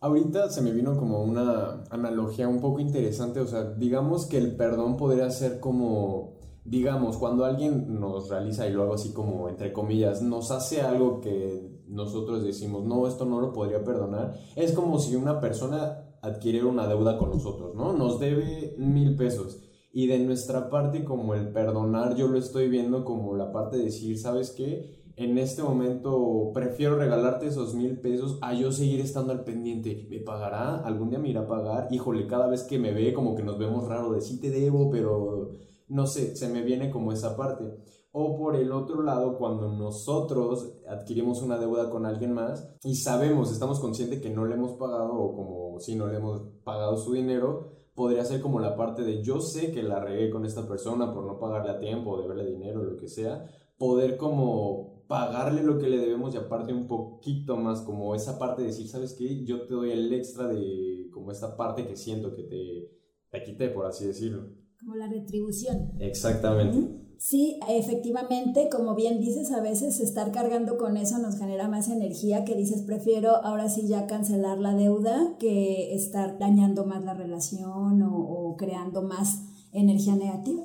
Ahorita 0.03 0.49
se 0.49 0.63
me 0.63 0.71
vino 0.71 0.97
como 0.97 1.21
una 1.21 1.83
analogía 1.91 2.47
un 2.47 2.59
poco 2.59 2.79
interesante, 2.79 3.39
o 3.39 3.45
sea, 3.45 3.65
digamos 3.75 4.25
que 4.25 4.39
el 4.39 4.55
perdón 4.55 4.97
podría 4.97 5.29
ser 5.29 5.59
como, 5.59 6.39
digamos, 6.65 7.17
cuando 7.17 7.45
alguien 7.45 7.99
nos 7.99 8.27
realiza, 8.27 8.67
y 8.67 8.73
lo 8.73 8.81
hago 8.81 8.95
así 8.95 9.13
como 9.13 9.47
entre 9.47 9.71
comillas, 9.71 10.23
nos 10.23 10.49
hace 10.49 10.81
algo 10.81 11.21
que 11.21 11.83
nosotros 11.87 12.43
decimos, 12.43 12.83
no, 12.83 13.07
esto 13.07 13.25
no 13.25 13.39
lo 13.39 13.53
podría 13.53 13.83
perdonar, 13.83 14.33
es 14.55 14.71
como 14.71 14.97
si 14.97 15.15
una 15.15 15.39
persona 15.39 16.17
adquiriera 16.23 16.65
una 16.65 16.87
deuda 16.87 17.19
con 17.19 17.29
nosotros, 17.29 17.75
¿no? 17.75 17.93
Nos 17.93 18.19
debe 18.19 18.73
mil 18.79 19.15
pesos. 19.15 19.59
Y 19.93 20.07
de 20.07 20.17
nuestra 20.17 20.71
parte, 20.71 21.03
como 21.03 21.35
el 21.35 21.51
perdonar, 21.51 22.15
yo 22.15 22.27
lo 22.27 22.39
estoy 22.39 22.69
viendo 22.69 23.05
como 23.05 23.35
la 23.35 23.51
parte 23.51 23.77
de 23.77 23.83
decir, 23.83 24.17
¿sabes 24.17 24.49
qué? 24.57 25.00
En 25.15 25.37
este 25.37 25.63
momento 25.63 26.51
prefiero 26.53 26.97
regalarte 26.97 27.47
esos 27.47 27.73
mil 27.75 27.99
pesos 27.99 28.37
a 28.41 28.53
yo 28.53 28.71
seguir 28.71 28.99
estando 29.01 29.33
al 29.33 29.43
pendiente. 29.43 30.07
¿Me 30.09 30.19
pagará? 30.19 30.77
¿Algún 30.77 31.09
día 31.09 31.19
me 31.19 31.29
irá 31.29 31.41
a 31.41 31.47
pagar? 31.47 31.87
Híjole, 31.91 32.27
cada 32.27 32.47
vez 32.47 32.63
que 32.63 32.79
me 32.79 32.93
ve 32.93 33.13
como 33.13 33.35
que 33.35 33.43
nos 33.43 33.57
vemos 33.57 33.87
raro 33.87 34.13
de 34.13 34.21
sí 34.21 34.39
te 34.39 34.49
debo, 34.49 34.89
pero 34.89 35.49
no 35.87 36.07
sé, 36.07 36.35
se 36.35 36.47
me 36.47 36.61
viene 36.61 36.89
como 36.89 37.11
esa 37.11 37.35
parte. 37.35 37.65
O 38.13 38.37
por 38.37 38.55
el 38.55 38.71
otro 38.71 39.03
lado, 39.03 39.37
cuando 39.37 39.69
nosotros 39.69 40.73
adquirimos 40.87 41.41
una 41.41 41.57
deuda 41.57 41.89
con 41.89 42.05
alguien 42.05 42.33
más 42.33 42.69
y 42.83 42.95
sabemos, 42.95 43.51
estamos 43.51 43.79
conscientes 43.79 44.21
que 44.21 44.29
no 44.29 44.45
le 44.45 44.55
hemos 44.55 44.73
pagado 44.73 45.13
o 45.13 45.33
como 45.33 45.79
si 45.79 45.95
no 45.95 46.07
le 46.07 46.17
hemos 46.17 46.41
pagado 46.63 46.97
su 46.97 47.13
dinero, 47.13 47.69
podría 47.93 48.25
ser 48.25 48.41
como 48.41 48.59
la 48.59 48.75
parte 48.75 49.03
de 49.03 49.23
yo 49.23 49.39
sé 49.39 49.71
que 49.71 49.83
la 49.83 49.99
regué 49.99 50.29
con 50.29 50.45
esta 50.45 50.67
persona 50.67 51.13
por 51.13 51.25
no 51.25 51.39
pagarle 51.39 51.71
a 51.71 51.79
tiempo, 51.79 52.21
deberle 52.21 52.45
dinero, 52.45 52.83
lo 52.83 52.97
que 52.97 53.07
sea, 53.07 53.45
poder 53.77 54.17
como 54.17 55.00
pagarle 55.11 55.61
lo 55.61 55.77
que 55.77 55.89
le 55.89 55.97
debemos 55.97 56.33
y 56.33 56.37
aparte 56.37 56.71
un 56.71 56.87
poquito 56.87 57.57
más, 57.57 57.81
como 57.81 58.15
esa 58.15 58.39
parte 58.39 58.61
de 58.61 58.69
decir, 58.69 58.87
¿sabes 58.87 59.13
qué? 59.13 59.43
Yo 59.43 59.65
te 59.65 59.73
doy 59.73 59.91
el 59.91 60.13
extra 60.13 60.47
de 60.47 61.09
como 61.11 61.33
esta 61.33 61.57
parte 61.57 61.85
que 61.85 61.97
siento 61.97 62.33
que 62.33 62.43
te, 62.43 62.89
te 63.29 63.43
quité, 63.43 63.67
por 63.67 63.85
así 63.85 64.05
decirlo. 64.05 64.47
Como 64.79 64.95
la 64.95 65.09
retribución. 65.09 65.91
Exactamente. 65.99 66.97
Sí, 67.17 67.59
efectivamente, 67.67 68.69
como 68.71 68.95
bien 68.95 69.19
dices, 69.19 69.51
a 69.51 69.61
veces 69.61 69.99
estar 69.99 70.31
cargando 70.31 70.77
con 70.77 70.95
eso 70.95 71.19
nos 71.19 71.37
genera 71.37 71.67
más 71.67 71.89
energía 71.89 72.45
que 72.45 72.55
dices, 72.55 72.83
prefiero 72.83 73.35
ahora 73.43 73.67
sí 73.67 73.89
ya 73.89 74.07
cancelar 74.07 74.59
la 74.59 74.75
deuda 74.75 75.35
que 75.39 75.93
estar 75.93 76.39
dañando 76.39 76.85
más 76.85 77.03
la 77.03 77.15
relación 77.15 78.01
o, 78.01 78.15
o 78.17 78.55
creando 78.55 79.01
más 79.01 79.43
energía 79.73 80.15
negativa. 80.15 80.63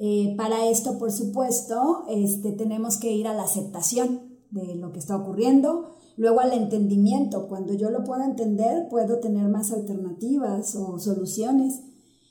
Eh, 0.00 0.34
para 0.36 0.68
esto, 0.68 0.98
por 0.98 1.10
supuesto, 1.10 2.04
este, 2.08 2.52
tenemos 2.52 2.98
que 2.98 3.12
ir 3.12 3.26
a 3.26 3.34
la 3.34 3.42
aceptación 3.42 4.38
de 4.50 4.76
lo 4.76 4.92
que 4.92 5.00
está 5.00 5.16
ocurriendo, 5.16 5.96
luego 6.16 6.40
al 6.40 6.52
entendimiento. 6.52 7.48
Cuando 7.48 7.74
yo 7.74 7.90
lo 7.90 8.04
puedo 8.04 8.22
entender, 8.22 8.88
puedo 8.88 9.18
tener 9.18 9.48
más 9.48 9.72
alternativas 9.72 10.76
o 10.76 10.98
soluciones. 10.98 11.82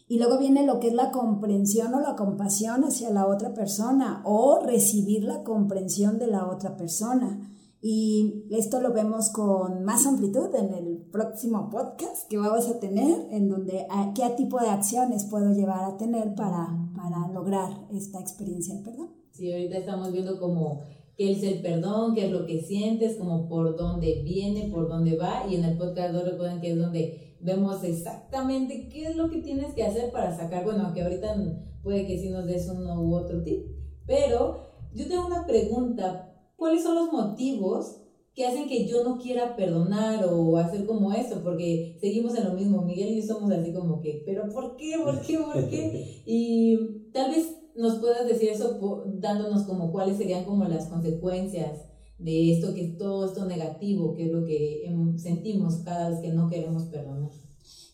Y 0.08 0.19
luego 0.19 0.38
viene 0.38 0.65
lo 0.65 0.80
que 0.80 0.88
es 0.88 0.93
la 0.93 1.12
comprensión 1.12 1.93
o 1.93 1.99
la 1.99 2.15
compasión 2.15 2.86
hacia 2.86 3.10
la 3.10 3.27
otra 3.27 3.53
persona 3.53 4.21
o 4.23 4.62
recibir 4.63 5.25
la 5.25 5.43
comprensión 5.43 6.17
de 6.17 6.27
la 6.27 6.47
otra 6.47 6.77
persona. 6.77 7.53
Y 7.82 8.45
esto 8.49 8.82
lo 8.82 8.91
vemos 8.91 9.30
con 9.30 9.84
más 9.84 10.08
amplitud 10.08 10.53
en 10.56 10.73
el 10.73 10.97
próximo 11.12 11.69
podcast 11.69 12.27
que 12.27 12.38
vamos 12.38 12.67
a 12.69 12.80
tener, 12.80 13.27
en 13.32 13.49
donde 13.49 13.86
qué 14.15 14.30
tipo 14.36 14.60
de 14.60 14.69
acciones 14.69 15.25
puedo 15.25 15.51
llevar 15.53 15.84
a 15.84 15.97
tener 15.97 16.34
para, 16.34 16.87
para 16.97 17.31
lograr 17.31 17.88
esta 17.93 18.19
experiencia 18.19 18.75
del 18.75 18.83
perdón. 18.83 19.10
Sí, 19.31 19.51
ahorita 19.51 19.77
estamos 19.77 20.12
viendo 20.12 20.39
como 20.39 20.81
qué 21.15 21.31
es 21.31 21.43
el 21.43 21.62
perdón, 21.62 22.15
qué 22.15 22.25
es 22.25 22.31
lo 22.31 22.45
que 22.45 22.62
sientes, 22.62 23.17
como 23.17 23.47
por 23.47 23.77
dónde 23.77 24.23
viene, 24.23 24.69
por 24.73 24.89
dónde 24.89 25.15
va. 25.15 25.45
Y 25.47 25.55
en 25.55 25.63
el 25.63 25.77
podcast 25.77 26.13
no 26.13 26.21
recuerden 26.21 26.60
que 26.60 26.71
es 26.71 26.77
donde 26.77 27.38
vemos 27.39 27.83
exactamente 27.83 28.89
qué 28.89 29.05
es 29.05 29.15
lo 29.15 29.29
que 29.29 29.41
tienes 29.41 29.73
que 29.75 29.83
hacer 29.83 30.12
para 30.12 30.36
sacar, 30.36 30.65
bueno, 30.65 30.91
que 30.93 31.03
ahorita 31.03 31.36
puede 31.83 32.07
que 32.07 32.19
sí 32.19 32.29
nos 32.29 32.47
des 32.47 32.67
uno 32.67 33.01
u 33.01 33.15
otro 33.15 33.43
tip, 33.43 33.63
pero 34.05 34.67
yo 34.93 35.07
tengo 35.07 35.27
una 35.27 35.45
pregunta 35.45 36.33
cuáles 36.55 36.83
son 36.83 36.95
los 36.95 37.13
motivos 37.13 38.01
que 38.38 38.45
hacen 38.45 38.67
que 38.67 38.86
yo 38.86 39.04
no 39.04 39.17
quiera 39.17 39.56
perdonar 39.56 40.23
o 40.32 40.58
hacer 40.58 40.86
como 40.86 41.12
eso, 41.12 41.41
porque 41.43 41.97
seguimos 42.00 42.38
en 42.38 42.45
lo 42.45 42.54
mismo, 42.54 42.84
Miguel 42.84 43.10
y 43.10 43.21
yo 43.21 43.34
somos 43.34 43.52
así 43.52 43.73
como 43.73 44.00
que, 44.00 44.21
pero 44.28 44.47
¿por 44.54 44.76
qué? 44.78 44.93
¿Por 45.04 45.19
qué? 45.21 45.39
¿Por 45.39 45.67
qué? 45.67 46.21
Y 46.28 47.10
tal 47.12 47.32
vez 47.32 47.47
nos 47.76 47.97
puedas 47.97 48.28
decir 48.28 48.50
eso 48.50 48.80
dándonos 49.15 49.63
como 49.63 49.91
cuáles 49.91 50.17
serían 50.17 50.45
como 50.45 50.65
las 50.65 50.86
consecuencias 50.86 51.80
de 52.19 52.54
esto, 52.54 52.76
que 52.76 52.86
es 52.86 52.97
todo 53.00 53.26
esto 53.26 53.45
negativo, 53.45 54.13
que 54.13 54.28
es 54.28 54.32
lo 54.32 54.45
que 54.45 54.86
em, 54.86 55.17
sentimos 55.17 55.78
cada 55.78 56.10
vez 56.10 56.19
que 56.19 56.32
no 56.32 56.47
queremos 56.47 56.84
perdonar. 56.84 57.32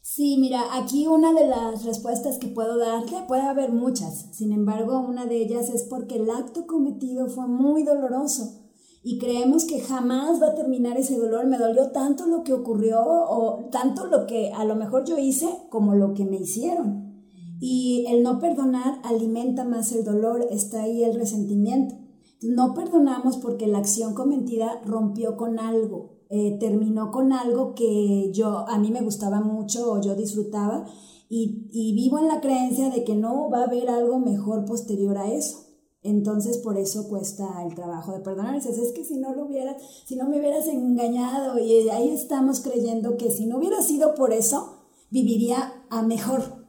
Sí, 0.01 0.35
mira, 0.37 0.77
aquí 0.77 1.07
una 1.07 1.33
de 1.33 1.47
las 1.47 1.85
respuestas 1.85 2.37
que 2.37 2.47
puedo 2.47 2.77
darte, 2.77 3.15
puede 3.29 3.43
haber 3.43 3.71
muchas, 3.71 4.35
sin 4.35 4.51
embargo, 4.51 4.99
una 4.99 5.25
de 5.25 5.37
ellas 5.37 5.69
es 5.69 5.83
porque 5.83 6.17
el 6.17 6.29
acto 6.29 6.67
cometido 6.67 7.29
fue 7.29 7.47
muy 7.47 7.83
doloroso 7.83 8.62
y 9.05 9.19
creemos 9.19 9.65
que 9.65 9.81
jamás 9.81 10.41
va 10.41 10.47
a 10.47 10.55
terminar 10.55 10.97
ese 10.97 11.17
dolor. 11.17 11.45
Me 11.45 11.57
dolió 11.57 11.91
tanto 11.91 12.25
lo 12.25 12.43
que 12.43 12.53
ocurrió 12.53 13.01
o 13.03 13.65
tanto 13.69 14.07
lo 14.07 14.25
que 14.25 14.51
a 14.53 14.63
lo 14.63 14.75
mejor 14.75 15.03
yo 15.03 15.17
hice 15.17 15.49
como 15.69 15.93
lo 15.93 16.13
que 16.13 16.23
me 16.23 16.37
hicieron. 16.37 17.21
Y 17.59 18.05
el 18.07 18.23
no 18.23 18.39
perdonar 18.39 18.99
alimenta 19.03 19.65
más 19.65 19.91
el 19.91 20.05
dolor, 20.05 20.47
está 20.49 20.83
ahí 20.83 21.03
el 21.03 21.15
resentimiento. 21.15 21.95
No 22.41 22.73
perdonamos 22.73 23.37
porque 23.37 23.67
la 23.67 23.79
acción 23.79 24.13
cometida 24.13 24.81
rompió 24.85 25.35
con 25.35 25.59
algo, 25.59 26.19
eh, 26.29 26.57
terminó 26.59 27.11
con 27.11 27.31
algo 27.31 27.73
que 27.73 28.31
yo, 28.33 28.67
a 28.67 28.77
mí 28.79 28.91
me 28.91 29.01
gustaba 29.01 29.39
mucho 29.41 29.91
o 29.91 30.01
yo 30.01 30.15
disfrutaba 30.15 30.85
y, 31.29 31.69
y 31.71 31.93
vivo 31.93 32.19
en 32.19 32.27
la 32.27 32.41
creencia 32.41 32.89
de 32.89 33.03
que 33.03 33.15
no 33.15 33.49
va 33.49 33.59
a 33.59 33.65
haber 33.65 33.89
algo 33.89 34.19
mejor 34.19 34.65
posterior 34.65 35.17
a 35.17 35.31
eso. 35.31 35.72
Entonces 36.03 36.57
por 36.57 36.77
eso 36.77 37.07
cuesta 37.07 37.63
el 37.65 37.75
trabajo 37.75 38.11
de 38.11 38.19
perdonar. 38.19 38.55
es 38.55 38.91
que 38.93 39.05
si 39.05 39.17
no 39.17 39.33
lo 39.33 39.45
hubieras, 39.45 39.81
si 40.05 40.15
no 40.15 40.27
me 40.27 40.39
hubieras 40.39 40.67
engañado 40.67 41.57
y 41.59 41.89
ahí 41.89 42.09
estamos 42.09 42.59
creyendo 42.59 43.17
que 43.17 43.31
si 43.31 43.45
no 43.45 43.57
hubiera 43.57 43.81
sido 43.81 44.13
por 44.15 44.33
eso, 44.33 44.83
viviría 45.09 45.85
a 45.89 46.01
mejor. 46.01 46.65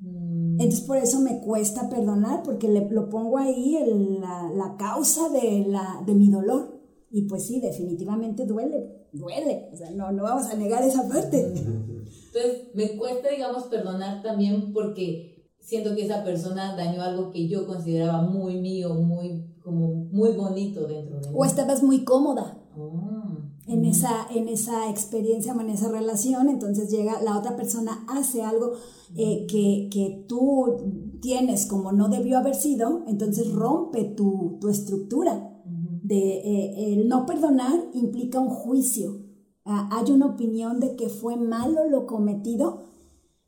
Mm. 0.00 0.60
Entonces 0.60 0.80
por 0.80 0.96
eso 0.96 1.20
me 1.20 1.40
cuesta 1.40 1.90
perdonar 1.90 2.42
porque 2.42 2.68
le, 2.68 2.88
lo 2.90 3.10
pongo 3.10 3.38
ahí 3.38 3.78
la, 4.20 4.50
la, 4.54 4.76
causa 4.76 5.28
de, 5.28 5.66
la, 5.66 6.02
de 6.06 6.14
mi 6.14 6.30
dolor. 6.30 6.80
Y 7.10 7.22
pues 7.22 7.46
sí, 7.46 7.60
definitivamente 7.60 8.46
duele 8.46 8.98
duele, 9.12 9.68
o 9.72 9.76
sea, 9.76 9.90
no, 9.90 10.12
no 10.12 10.22
vamos 10.22 10.46
a 10.46 10.54
negar 10.54 10.82
esa 10.82 11.08
parte. 11.08 11.40
Entonces, 11.40 12.74
me 12.74 12.96
cuesta, 12.96 13.30
digamos, 13.30 13.64
perdonar 13.64 14.22
también 14.22 14.72
porque 14.72 15.37
siento 15.68 15.94
que 15.94 16.06
esa 16.06 16.24
persona 16.24 16.74
dañó 16.74 17.02
algo 17.02 17.30
que 17.30 17.46
yo 17.46 17.66
consideraba 17.66 18.22
muy 18.22 18.58
mío, 18.58 18.94
muy, 18.94 19.44
como 19.62 19.88
muy 20.10 20.32
bonito 20.32 20.86
dentro 20.86 21.20
de 21.20 21.28
mí. 21.28 21.34
O 21.36 21.44
estabas 21.44 21.82
muy 21.82 22.04
cómoda. 22.04 22.58
Ah, 22.74 23.36
en, 23.66 23.84
esa, 23.84 24.26
en 24.34 24.48
esa 24.48 24.88
experiencia 24.88 25.52
o 25.52 25.60
en 25.60 25.68
esa 25.68 25.90
relación, 25.90 26.48
entonces 26.48 26.90
llega 26.90 27.20
la 27.20 27.36
otra 27.36 27.54
persona, 27.54 28.02
hace 28.08 28.42
algo 28.42 28.72
eh, 29.14 29.46
que, 29.46 29.90
que, 29.92 30.24
tú 30.26 31.18
tienes 31.20 31.66
como 31.66 31.92
no 31.92 32.08
debió 32.08 32.38
haber 32.38 32.54
sido, 32.54 33.04
entonces 33.06 33.52
rompe 33.52 34.04
tu, 34.04 34.56
tu 34.62 34.70
estructura 34.70 35.54
de 36.02 36.38
eh, 36.38 36.94
el 36.94 37.08
no 37.08 37.26
perdonar 37.26 37.90
implica 37.92 38.40
un 38.40 38.48
juicio. 38.48 39.20
Ah, 39.66 39.90
hay 39.92 40.12
una 40.12 40.24
opinión 40.24 40.80
de 40.80 40.96
que 40.96 41.10
fue 41.10 41.36
malo 41.36 41.84
lo 41.90 42.06
cometido 42.06 42.84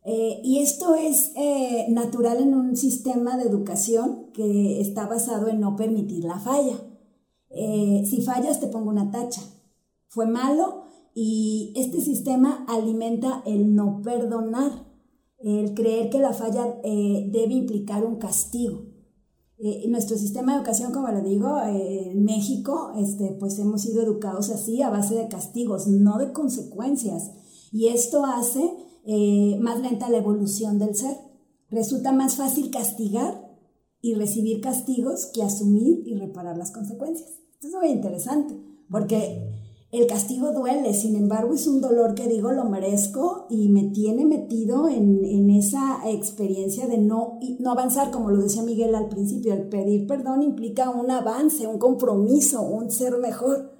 eh, 0.04 0.40
y 0.42 0.58
esto 0.58 0.94
es 0.94 1.32
eh, 1.36 1.86
natural 1.90 2.38
en 2.38 2.54
un 2.54 2.76
sistema 2.76 3.36
de 3.36 3.44
educación 3.44 4.30
que 4.32 4.80
está 4.80 5.06
basado 5.06 5.48
en 5.48 5.60
no 5.60 5.76
permitir 5.76 6.24
la 6.24 6.38
falla. 6.38 6.80
si 7.50 8.22
fallas 8.22 8.60
te 8.60 8.68
pongo 8.68 8.90
una 8.90 9.10
tacha. 9.10 9.42
Fue 10.08 10.26
malo 10.26 10.82
y 11.14 11.72
este 11.76 12.00
sistema 12.00 12.64
alimenta 12.68 13.42
el 13.46 13.74
no 13.74 14.02
perdonar, 14.02 14.86
el 15.38 15.74
creer 15.74 16.10
que 16.10 16.18
la 16.18 16.32
falla 16.32 16.80
debe 16.82 17.54
implicar 17.54 18.04
un 18.04 18.16
castigo. 18.16 18.90
Eh, 19.62 19.86
nuestro 19.90 20.16
sistema 20.16 20.52
de 20.52 20.58
educación, 20.58 20.90
como 20.90 21.08
lo 21.08 21.20
digo, 21.20 21.60
eh, 21.60 22.12
en 22.12 22.24
México, 22.24 22.92
este, 22.96 23.36
pues 23.38 23.58
hemos 23.58 23.82
sido 23.82 24.02
educados 24.02 24.48
así 24.48 24.80
a 24.80 24.88
base 24.88 25.16
de 25.16 25.28
castigos, 25.28 25.86
no 25.86 26.16
de 26.16 26.32
consecuencias. 26.32 27.30
Y 27.70 27.88
esto 27.88 28.24
hace 28.24 28.74
eh, 29.12 29.58
más 29.58 29.80
lenta 29.80 30.08
la 30.08 30.18
evolución 30.18 30.78
del 30.78 30.94
ser. 30.94 31.16
Resulta 31.68 32.12
más 32.12 32.36
fácil 32.36 32.70
castigar 32.70 33.50
y 34.00 34.14
recibir 34.14 34.60
castigos 34.60 35.26
que 35.34 35.42
asumir 35.42 36.06
y 36.06 36.14
reparar 36.14 36.56
las 36.56 36.70
consecuencias. 36.70 37.28
Esto 37.54 37.66
es 37.66 37.74
muy 37.74 37.88
interesante, 37.88 38.56
porque 38.88 39.50
el 39.90 40.06
castigo 40.06 40.52
duele, 40.52 40.94
sin 40.94 41.16
embargo 41.16 41.54
es 41.54 41.66
un 41.66 41.80
dolor 41.80 42.14
que 42.14 42.28
digo 42.28 42.52
lo 42.52 42.66
merezco 42.66 43.48
y 43.50 43.68
me 43.68 43.90
tiene 43.90 44.24
metido 44.24 44.88
en, 44.88 45.24
en 45.24 45.50
esa 45.50 46.08
experiencia 46.08 46.86
de 46.86 46.98
no, 46.98 47.40
no 47.58 47.72
avanzar, 47.72 48.12
como 48.12 48.30
lo 48.30 48.40
decía 48.40 48.62
Miguel 48.62 48.94
al 48.94 49.08
principio, 49.08 49.54
el 49.54 49.68
pedir 49.68 50.06
perdón 50.06 50.44
implica 50.44 50.88
un 50.88 51.10
avance, 51.10 51.66
un 51.66 51.78
compromiso, 51.78 52.62
un 52.62 52.92
ser 52.92 53.18
mejor 53.18 53.72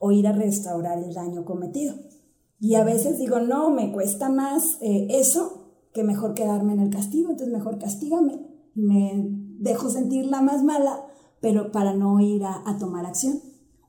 o 0.00 0.10
ir 0.10 0.26
a 0.26 0.32
restaurar 0.32 0.98
el 0.98 1.14
daño 1.14 1.44
cometido. 1.44 1.94
Y 2.64 2.76
a 2.76 2.84
veces 2.84 3.18
digo, 3.18 3.40
no, 3.40 3.70
me 3.70 3.90
cuesta 3.90 4.28
más 4.28 4.78
eh, 4.80 5.08
eso 5.10 5.64
que 5.92 6.04
mejor 6.04 6.34
quedarme 6.34 6.74
en 6.74 6.78
el 6.78 6.90
castigo, 6.90 7.30
entonces 7.30 7.52
mejor 7.52 7.76
castígame 7.80 8.38
y 8.76 8.82
me 8.82 9.26
dejo 9.58 9.90
sentirla 9.90 10.42
más 10.42 10.62
mala, 10.62 11.04
pero 11.40 11.72
para 11.72 11.92
no 11.92 12.20
ir 12.20 12.44
a, 12.44 12.62
a 12.64 12.78
tomar 12.78 13.04
acción 13.04 13.40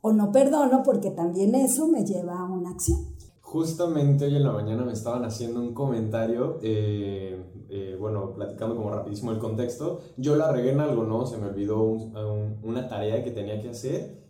o 0.02 0.12
no 0.12 0.32
perdono 0.32 0.82
porque 0.84 1.12
también 1.12 1.54
eso 1.54 1.88
me 1.88 2.04
lleva 2.04 2.40
a 2.40 2.46
una 2.46 2.72
acción. 2.72 2.98
Justamente 3.42 4.26
hoy 4.26 4.38
en 4.38 4.44
la 4.44 4.52
mañana 4.52 4.84
me 4.84 4.94
estaban 4.94 5.24
haciendo 5.24 5.62
un 5.62 5.76
comentario, 5.76 6.58
eh, 6.64 7.46
eh, 7.70 7.96
bueno, 8.00 8.34
platicando 8.34 8.76
como 8.76 8.90
rapidísimo 8.90 9.32
el 9.32 9.38
contexto. 9.38 10.00
Yo 10.18 10.36
la 10.36 10.52
regué 10.52 10.72
en 10.72 10.80
algo, 10.80 11.04
¿no? 11.04 11.28
Se 11.28 11.38
me 11.38 11.46
olvidó 11.46 11.84
una 11.84 12.88
tarea 12.88 13.24
que 13.24 13.30
tenía 13.30 13.62
que 13.62 13.70
hacer. 13.70 14.23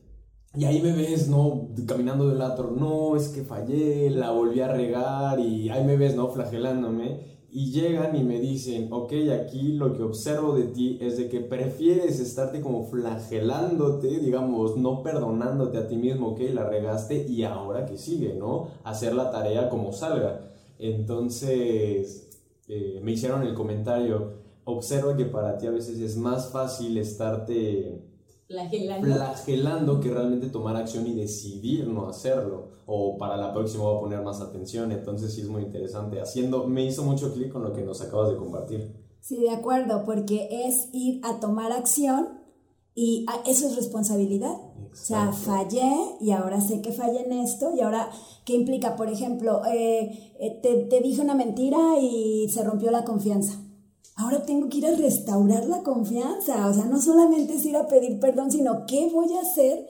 Y 0.56 0.66
ahí 0.66 0.82
me 0.82 0.92
ves, 0.94 1.30
¿no? 1.30 1.70
Caminando 1.88 2.30
del 2.30 2.42
otro, 2.42 2.72
no, 2.72 3.16
es 3.16 3.30
que 3.30 3.44
fallé, 3.44 4.12
la 4.12 4.30
volví 4.30 4.60
a 4.60 4.68
regar 4.68 5.40
y 5.40 5.70
ahí 5.70 5.84
me 5.84 5.98
ves, 5.98 6.16
¿no? 6.16 6.30
Flagelándome 6.30 7.34
y 7.56 7.72
llegan 7.72 8.16
y 8.16 8.24
me 8.24 8.40
dicen, 8.40 8.88
ok, 8.92 9.14
aquí 9.40 9.74
lo 9.74 9.94
que 9.94 10.02
observo 10.02 10.56
de 10.56 10.64
ti 10.66 10.98
es 11.02 11.18
de 11.18 11.30
que 11.30 11.40
prefieres 11.40 12.20
estarte 12.20 12.62
como 12.62 12.86
flagelándote, 12.86 14.20
digamos, 14.20 14.76
no 14.76 15.04
perdonándote 15.04 15.78
a 15.78 15.88
ti 15.88 15.96
mismo, 15.96 16.30
ok, 16.30 16.40
la 16.52 16.68
regaste 16.68 17.28
y 17.28 17.44
ahora 17.44 17.86
que 17.86 17.98
sigue, 17.98 18.34
¿no? 18.34 18.70
Hacer 18.84 19.14
la 19.14 19.30
tarea 19.30 19.70
como 19.70 19.92
salga. 19.94 20.52
Entonces, 20.80 22.28
eh, 22.68 23.00
me 23.04 23.12
hicieron 23.12 23.44
el 23.44 23.54
comentario, 23.54 24.34
observa 24.66 25.16
que 25.16 25.26
para 25.26 25.58
ti 25.60 25.68
a 25.68 25.72
veces 25.72 26.00
es 26.00 26.18
más 26.18 26.52
fácil 26.52 26.98
estarte 26.98 28.13
flagelando. 28.48 30.00
que 30.00 30.10
realmente 30.10 30.48
tomar 30.48 30.76
acción 30.76 31.08
y 31.08 31.14
decidir 31.14 31.88
no 31.88 32.08
hacerlo. 32.08 32.72
O 32.86 33.18
para 33.18 33.38
la 33.38 33.54
próxima 33.54 33.84
voy 33.84 33.98
a 33.98 34.02
poner 34.02 34.22
más 34.22 34.42
atención. 34.42 34.92
Entonces 34.92 35.34
sí 35.34 35.42
es 35.42 35.48
muy 35.48 35.64
interesante. 35.64 36.22
Haciendo, 36.22 36.68
me 36.68 36.84
hizo 36.86 37.04
mucho 37.04 37.34
clic 37.34 37.52
con 37.52 37.64
lo 37.64 37.74
que 37.74 37.84
nos 37.84 38.02
acabas 38.02 38.30
de 38.30 38.38
compartir. 38.38 38.96
Sí, 39.20 39.38
de 39.38 39.52
acuerdo, 39.52 40.04
porque 40.06 40.50
es 40.68 40.90
ir 40.92 41.22
a 41.24 41.40
tomar 41.40 41.72
acción 41.72 42.42
y 42.94 43.26
eso 43.48 43.68
es 43.68 43.76
responsabilidad. 43.76 44.56
O 44.92 44.96
sea, 44.96 45.32
fallé 45.32 45.92
y 46.20 46.32
ahora 46.32 46.62
sé 46.62 46.82
que 46.82 46.92
fallé 46.92 47.26
en 47.26 47.32
esto 47.32 47.72
y 47.76 47.82
ahora, 47.82 48.12
¿qué 48.46 48.54
implica? 48.54 48.96
Por 48.96 49.10
ejemplo, 49.10 49.66
eh, 49.66 50.36
eh, 50.40 50.60
te, 50.62 50.84
te 50.84 51.02
dije 51.02 51.22
una 51.22 51.34
mentira 51.34 51.98
y 52.00 52.48
se 52.50 52.64
rompió 52.64 52.92
la 52.92 53.04
confianza 53.04 53.63
ahora 54.16 54.46
tengo 54.46 54.70
que 54.70 54.78
ir 54.78 54.86
a 54.86 54.96
restaurar 54.96 55.66
la 55.66 55.84
confianza. 55.84 56.68
O 56.68 56.74
sea, 56.74 56.86
no 56.86 57.02
solamente 57.02 57.56
es 57.56 57.66
ir 57.66 57.76
a 57.76 57.88
pedir 57.88 58.20
perdón, 58.20 58.52
sino 58.52 58.86
qué 58.86 59.10
voy 59.12 59.34
a 59.34 59.42
hacer 59.42 59.88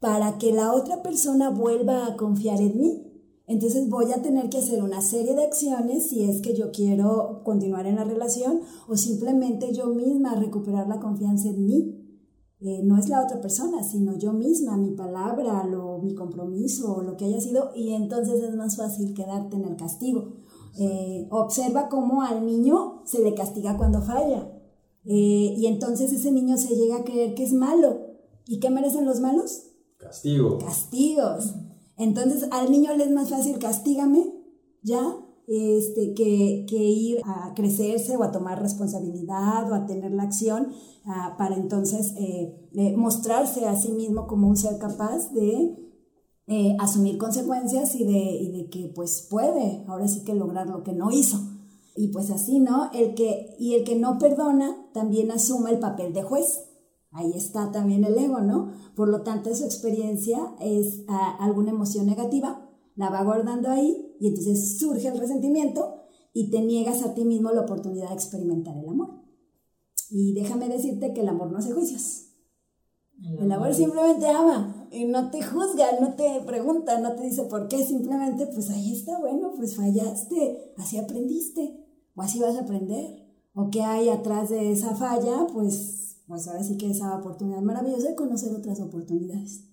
para 0.00 0.38
que 0.38 0.52
la 0.52 0.72
otra 0.72 1.02
persona 1.02 1.50
vuelva 1.50 2.06
a 2.06 2.16
confiar 2.16 2.60
en 2.60 2.78
mí. 2.78 3.02
Entonces 3.48 3.88
voy 3.88 4.12
a 4.12 4.22
tener 4.22 4.48
que 4.50 4.58
hacer 4.58 4.82
una 4.82 5.00
serie 5.00 5.34
de 5.34 5.44
acciones 5.44 6.08
si 6.08 6.24
es 6.24 6.42
que 6.42 6.54
yo 6.54 6.72
quiero 6.72 7.42
continuar 7.44 7.86
en 7.86 7.96
la 7.96 8.04
relación 8.04 8.60
o 8.88 8.96
simplemente 8.96 9.72
yo 9.72 9.86
misma 9.86 10.34
recuperar 10.34 10.88
la 10.88 10.98
confianza 10.98 11.48
en 11.48 11.64
mí. 11.64 12.02
Eh, 12.58 12.82
no 12.82 12.98
es 12.98 13.08
la 13.08 13.22
otra 13.22 13.40
persona, 13.40 13.84
sino 13.84 14.16
yo 14.16 14.32
misma, 14.32 14.76
mi 14.78 14.92
palabra, 14.92 15.62
mi 16.02 16.14
compromiso, 16.14 17.02
lo 17.02 17.16
que 17.16 17.26
haya 17.26 17.38
sido, 17.38 17.70
y 17.76 17.92
entonces 17.92 18.42
es 18.42 18.56
más 18.56 18.76
fácil 18.76 19.12
quedarte 19.12 19.56
en 19.56 19.66
el 19.66 19.76
castigo. 19.76 20.38
Eh, 20.78 21.26
observa 21.30 21.88
cómo 21.88 22.22
al 22.22 22.44
niño 22.44 23.02
se 23.04 23.20
le 23.20 23.34
castiga 23.34 23.76
cuando 23.76 24.02
falla. 24.02 24.52
Eh, 25.04 25.54
y 25.56 25.66
entonces 25.66 26.12
ese 26.12 26.32
niño 26.32 26.56
se 26.56 26.74
llega 26.74 26.96
a 26.96 27.04
creer 27.04 27.34
que 27.34 27.44
es 27.44 27.52
malo. 27.52 28.00
¿Y 28.46 28.60
qué 28.60 28.70
merecen 28.70 29.06
los 29.06 29.20
malos? 29.20 29.62
Castigo. 29.98 30.58
Castigos. 30.58 31.54
Entonces 31.96 32.48
al 32.50 32.70
niño 32.70 32.94
le 32.96 33.04
es 33.04 33.10
más 33.10 33.30
fácil 33.30 33.58
castígame, 33.58 34.32
ya, 34.82 35.16
este, 35.46 36.12
que, 36.14 36.66
que, 36.68 36.76
ir 36.76 37.20
a 37.24 37.54
crecerse 37.54 38.16
o 38.16 38.24
a 38.24 38.32
tomar 38.32 38.60
responsabilidad 38.60 39.70
o 39.70 39.74
a 39.74 39.86
tener 39.86 40.10
la 40.10 40.24
acción 40.24 40.72
ah, 41.04 41.36
para 41.38 41.54
entonces 41.54 42.14
eh, 42.18 42.94
mostrarse 42.96 43.64
a 43.66 43.76
sí 43.76 43.92
mismo 43.92 44.26
como 44.26 44.48
un 44.48 44.56
ser 44.56 44.78
capaz 44.78 45.32
de 45.32 45.85
eh, 46.48 46.76
asumir 46.78 47.18
consecuencias 47.18 47.96
y 47.96 48.04
de, 48.04 48.12
y 48.12 48.52
de 48.52 48.70
que 48.70 48.92
pues 48.94 49.26
puede 49.28 49.84
ahora 49.88 50.06
sí 50.06 50.22
que 50.22 50.34
lograr 50.34 50.68
lo 50.68 50.84
que 50.84 50.92
no 50.92 51.10
hizo. 51.10 51.38
Y 51.96 52.08
pues 52.08 52.30
así, 52.30 52.60
¿no? 52.60 52.90
El 52.92 53.14
que, 53.14 53.56
y 53.58 53.74
el 53.74 53.84
que 53.84 53.96
no 53.96 54.18
perdona 54.18 54.90
también 54.92 55.32
asume 55.32 55.70
el 55.70 55.80
papel 55.80 56.12
de 56.12 56.22
juez. 56.22 56.64
Ahí 57.10 57.32
está 57.34 57.72
también 57.72 58.04
el 58.04 58.16
ego, 58.18 58.40
¿no? 58.40 58.70
Por 58.94 59.08
lo 59.08 59.22
tanto, 59.22 59.54
su 59.54 59.64
experiencia 59.64 60.38
es 60.60 61.04
alguna 61.40 61.70
emoción 61.70 62.06
negativa, 62.06 62.70
la 62.94 63.10
va 63.10 63.24
guardando 63.24 63.70
ahí 63.70 64.14
y 64.20 64.28
entonces 64.28 64.78
surge 64.78 65.08
el 65.08 65.18
resentimiento 65.18 66.02
y 66.34 66.50
te 66.50 66.60
niegas 66.60 67.02
a 67.02 67.14
ti 67.14 67.24
mismo 67.24 67.50
la 67.50 67.62
oportunidad 67.62 68.10
de 68.10 68.14
experimentar 68.14 68.76
el 68.76 68.88
amor. 68.88 69.22
Y 70.10 70.34
déjame 70.34 70.68
decirte 70.68 71.14
que 71.14 71.22
el 71.22 71.28
amor 71.28 71.50
no 71.50 71.58
hace 71.58 71.72
juicios. 71.72 72.26
El 73.22 73.50
amor 73.50 73.74
simplemente 73.74 74.28
ama 74.28 74.75
y 74.92 75.04
no 75.04 75.30
te 75.30 75.42
juzga, 75.42 75.86
no 76.00 76.14
te 76.14 76.40
pregunta, 76.46 77.00
no 77.00 77.14
te 77.14 77.24
dice 77.24 77.44
por 77.44 77.68
qué, 77.68 77.82
simplemente 77.84 78.46
pues 78.46 78.70
ahí 78.70 78.92
está, 78.92 79.18
bueno, 79.18 79.52
pues 79.56 79.76
fallaste, 79.76 80.72
así 80.76 80.98
aprendiste, 80.98 81.84
o 82.14 82.22
así 82.22 82.40
vas 82.40 82.56
a 82.56 82.62
aprender, 82.62 83.26
o 83.54 83.70
qué 83.70 83.82
hay 83.82 84.08
atrás 84.08 84.50
de 84.50 84.72
esa 84.72 84.94
falla, 84.94 85.46
pues, 85.52 86.22
pues 86.26 86.48
ahora 86.48 86.62
sí 86.62 86.76
que 86.76 86.90
esa 86.90 87.16
oportunidad 87.18 87.60
maravillosa 87.60 88.08
de 88.08 88.14
conocer 88.14 88.54
otras 88.54 88.80
oportunidades. 88.80 89.70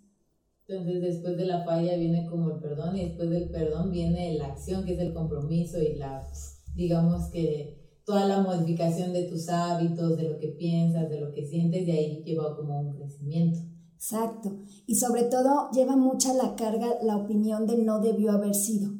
Entonces 0.68 1.02
después 1.02 1.36
de 1.36 1.46
la 1.46 1.66
falla 1.66 1.98
viene 1.98 2.26
como 2.26 2.52
el 2.52 2.60
perdón 2.60 2.96
y 2.96 3.06
después 3.06 3.30
del 3.30 3.50
perdón 3.50 3.92
viene 3.92 4.36
la 4.36 4.48
acción, 4.48 4.86
que 4.86 4.94
es 4.94 5.00
el 5.00 5.14
compromiso 5.14 5.82
y 5.82 5.96
la, 5.96 6.26
digamos 6.74 7.30
que 7.32 7.84
toda 8.06 8.28
la 8.28 8.42
modificación 8.42 9.14
de 9.14 9.24
tus 9.24 9.50
hábitos, 9.50 10.18
de 10.18 10.30
lo 10.30 10.40
que 10.40 10.50
piensas, 10.50 11.10
de 11.10 11.20
lo 11.20 11.32
que 11.32 11.46
sientes, 11.46 11.86
de 11.86 11.92
ahí 11.92 12.24
lleva 12.24 12.56
como 12.56 12.80
un 12.80 12.96
crecimiento. 12.96 13.60
Exacto. 14.04 14.58
Y 14.86 14.96
sobre 14.96 15.24
todo 15.24 15.72
lleva 15.72 15.96
mucha 15.96 16.34
la 16.34 16.56
carga 16.56 16.90
la 17.04 17.16
opinión 17.16 17.66
de 17.66 17.78
no 17.78 18.02
debió 18.02 18.34
haber 18.34 18.54
sido. 18.54 18.92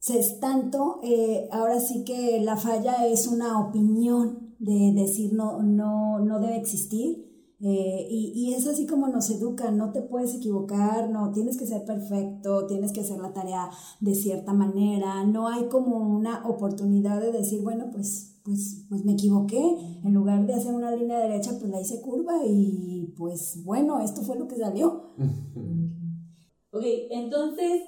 Se 0.00 0.18
es 0.18 0.40
tanto, 0.40 0.98
eh, 1.04 1.48
ahora 1.52 1.78
sí 1.78 2.02
que 2.02 2.40
la 2.40 2.56
falla 2.56 3.06
es 3.06 3.28
una 3.28 3.60
opinión 3.60 4.56
de 4.58 4.92
decir 4.96 5.32
no, 5.32 5.62
no, 5.62 6.18
no 6.18 6.40
debe 6.40 6.56
existir. 6.56 7.30
Eh, 7.60 8.08
y, 8.10 8.32
y, 8.34 8.54
es 8.54 8.66
así 8.66 8.86
como 8.86 9.06
nos 9.08 9.30
educan, 9.30 9.76
no 9.76 9.92
te 9.92 10.00
puedes 10.00 10.34
equivocar, 10.34 11.10
no, 11.10 11.30
tienes 11.30 11.58
que 11.58 11.66
ser 11.66 11.84
perfecto, 11.84 12.66
tienes 12.66 12.90
que 12.90 13.02
hacer 13.02 13.18
la 13.18 13.34
tarea 13.34 13.68
de 14.00 14.14
cierta 14.14 14.54
manera, 14.54 15.24
no 15.24 15.46
hay 15.46 15.68
como 15.68 15.98
una 15.98 16.48
oportunidad 16.48 17.20
de 17.20 17.32
decir, 17.32 17.60
bueno, 17.62 17.90
pues 17.92 18.29
pues, 18.44 18.86
pues 18.88 19.04
me 19.04 19.12
equivoqué, 19.12 19.58
en 20.04 20.14
lugar 20.14 20.46
de 20.46 20.54
hacer 20.54 20.74
una 20.74 20.94
línea 20.94 21.18
derecha, 21.18 21.52
pues 21.58 21.70
la 21.70 21.80
hice 21.80 22.00
curva 22.00 22.34
y 22.46 23.12
pues 23.16 23.62
bueno, 23.64 24.00
esto 24.00 24.22
fue 24.22 24.38
lo 24.38 24.48
que 24.48 24.56
salió. 24.56 25.14
ok, 26.70 26.84
entonces, 27.10 27.82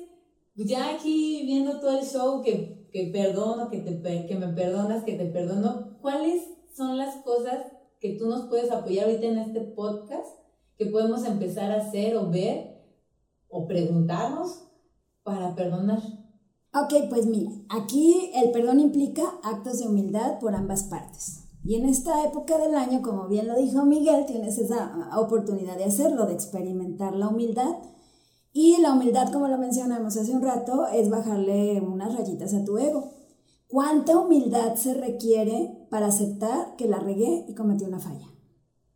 ya 0.54 0.94
aquí 0.94 1.42
viendo 1.44 1.80
todo 1.80 1.98
el 1.98 2.04
show, 2.04 2.42
que, 2.42 2.88
que 2.92 3.10
perdono, 3.12 3.70
que, 3.70 3.78
te, 3.78 4.26
que 4.26 4.34
me 4.36 4.48
perdonas, 4.48 5.04
que 5.04 5.14
te 5.14 5.26
perdono, 5.26 5.98
¿cuáles 6.00 6.42
son 6.76 6.96
las 6.96 7.16
cosas 7.16 7.66
que 8.00 8.16
tú 8.16 8.28
nos 8.28 8.48
puedes 8.48 8.70
apoyar 8.70 9.06
ahorita 9.06 9.26
en 9.26 9.38
este 9.38 9.60
podcast 9.60 10.26
que 10.76 10.86
podemos 10.86 11.24
empezar 11.24 11.70
a 11.70 11.76
hacer 11.76 12.16
o 12.16 12.30
ver 12.30 12.82
o 13.48 13.66
preguntarnos 13.66 14.68
para 15.22 15.54
perdonar? 15.54 16.21
Ok, 16.74 16.94
pues 17.10 17.26
mira, 17.26 17.52
aquí 17.68 18.30
el 18.34 18.50
perdón 18.50 18.80
implica 18.80 19.22
actos 19.42 19.78
de 19.78 19.88
humildad 19.88 20.38
por 20.38 20.54
ambas 20.54 20.84
partes. 20.84 21.42
Y 21.64 21.74
en 21.74 21.84
esta 21.84 22.24
época 22.24 22.56
del 22.56 22.74
año, 22.74 23.02
como 23.02 23.28
bien 23.28 23.46
lo 23.46 23.56
dijo 23.56 23.84
Miguel, 23.84 24.24
tienes 24.26 24.56
esa 24.56 25.10
oportunidad 25.18 25.76
de 25.76 25.84
hacerlo, 25.84 26.24
de 26.24 26.32
experimentar 26.32 27.14
la 27.14 27.28
humildad. 27.28 27.76
Y 28.54 28.78
la 28.80 28.94
humildad, 28.94 29.30
como 29.30 29.48
lo 29.48 29.58
mencionamos 29.58 30.16
hace 30.16 30.32
un 30.32 30.40
rato, 30.40 30.86
es 30.88 31.10
bajarle 31.10 31.80
unas 31.82 32.16
rayitas 32.16 32.54
a 32.54 32.64
tu 32.64 32.78
ego. 32.78 33.12
¿Cuánta 33.68 34.18
humildad 34.18 34.74
se 34.74 34.94
requiere 34.94 35.86
para 35.90 36.06
aceptar 36.06 36.76
que 36.76 36.88
la 36.88 36.98
regué 36.98 37.44
y 37.48 37.54
cometí 37.54 37.84
una 37.84 38.00
falla? 38.00 38.26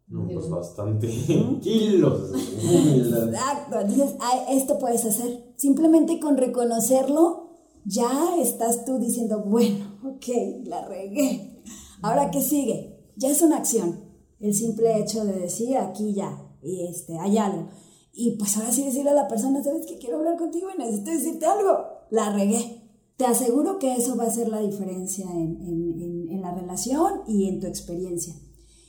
No, 0.08 0.26
pues 0.26 0.48
bastante 0.48 1.08
kilos 1.62 2.30
humildad. 2.30 3.28
Exacto, 3.28 3.80
entonces 3.80 4.14
esto 4.48 4.78
puedes 4.78 5.04
hacer. 5.04 5.52
Simplemente 5.56 6.18
con 6.18 6.38
reconocerlo 6.38 7.45
ya 7.86 8.36
estás 8.40 8.84
tú 8.84 8.98
diciendo, 8.98 9.42
bueno, 9.44 9.98
ok, 10.04 10.26
la 10.64 10.86
regué. 10.86 11.62
Ahora, 12.02 12.30
¿qué 12.30 12.40
sigue? 12.42 13.12
Ya 13.16 13.30
es 13.30 13.40
una 13.42 13.58
acción. 13.58 14.04
El 14.40 14.52
simple 14.52 14.98
hecho 14.98 15.24
de 15.24 15.38
decir, 15.40 15.76
aquí 15.78 16.12
ya, 16.12 16.36
y 16.62 16.86
este, 16.86 17.18
hay 17.18 17.38
algo. 17.38 17.68
y 18.12 18.36
pues 18.38 18.56
ahora 18.56 18.72
sí 18.72 18.84
decirle 18.84 19.10
a 19.10 19.14
la 19.14 19.28
persona, 19.28 19.62
sabes 19.62 19.86
que 19.86 19.98
quiero 19.98 20.18
hablar 20.18 20.36
contigo 20.36 20.68
y 20.74 20.78
necesito 20.78 21.10
decirte 21.10 21.46
algo, 21.46 21.78
la 22.10 22.32
regué. 22.32 22.82
Te 23.16 23.24
aseguro 23.24 23.78
que 23.78 23.94
eso 23.94 24.16
va 24.16 24.24
a 24.24 24.30
ser 24.30 24.48
la 24.48 24.60
diferencia 24.60 25.24
en, 25.30 25.60
en, 25.62 26.28
en 26.30 26.40
la 26.42 26.54
relación 26.54 27.22
y 27.26 27.48
en 27.48 27.60
tu 27.60 27.66
experiencia. 27.66 28.34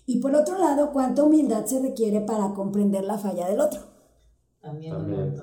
Y 0.06 0.20
por 0.20 0.34
otro 0.36 0.58
lado, 0.58 0.92
cuánta 0.92 1.24
humildad 1.24 1.66
se 1.66 1.80
requiere 1.82 2.22
para 2.22 2.54
comprender 2.54 3.04
la 3.04 3.18
falla 3.18 3.48
del 3.48 3.60
otro. 3.60 3.82
También, 4.62 4.94
También. 4.94 5.36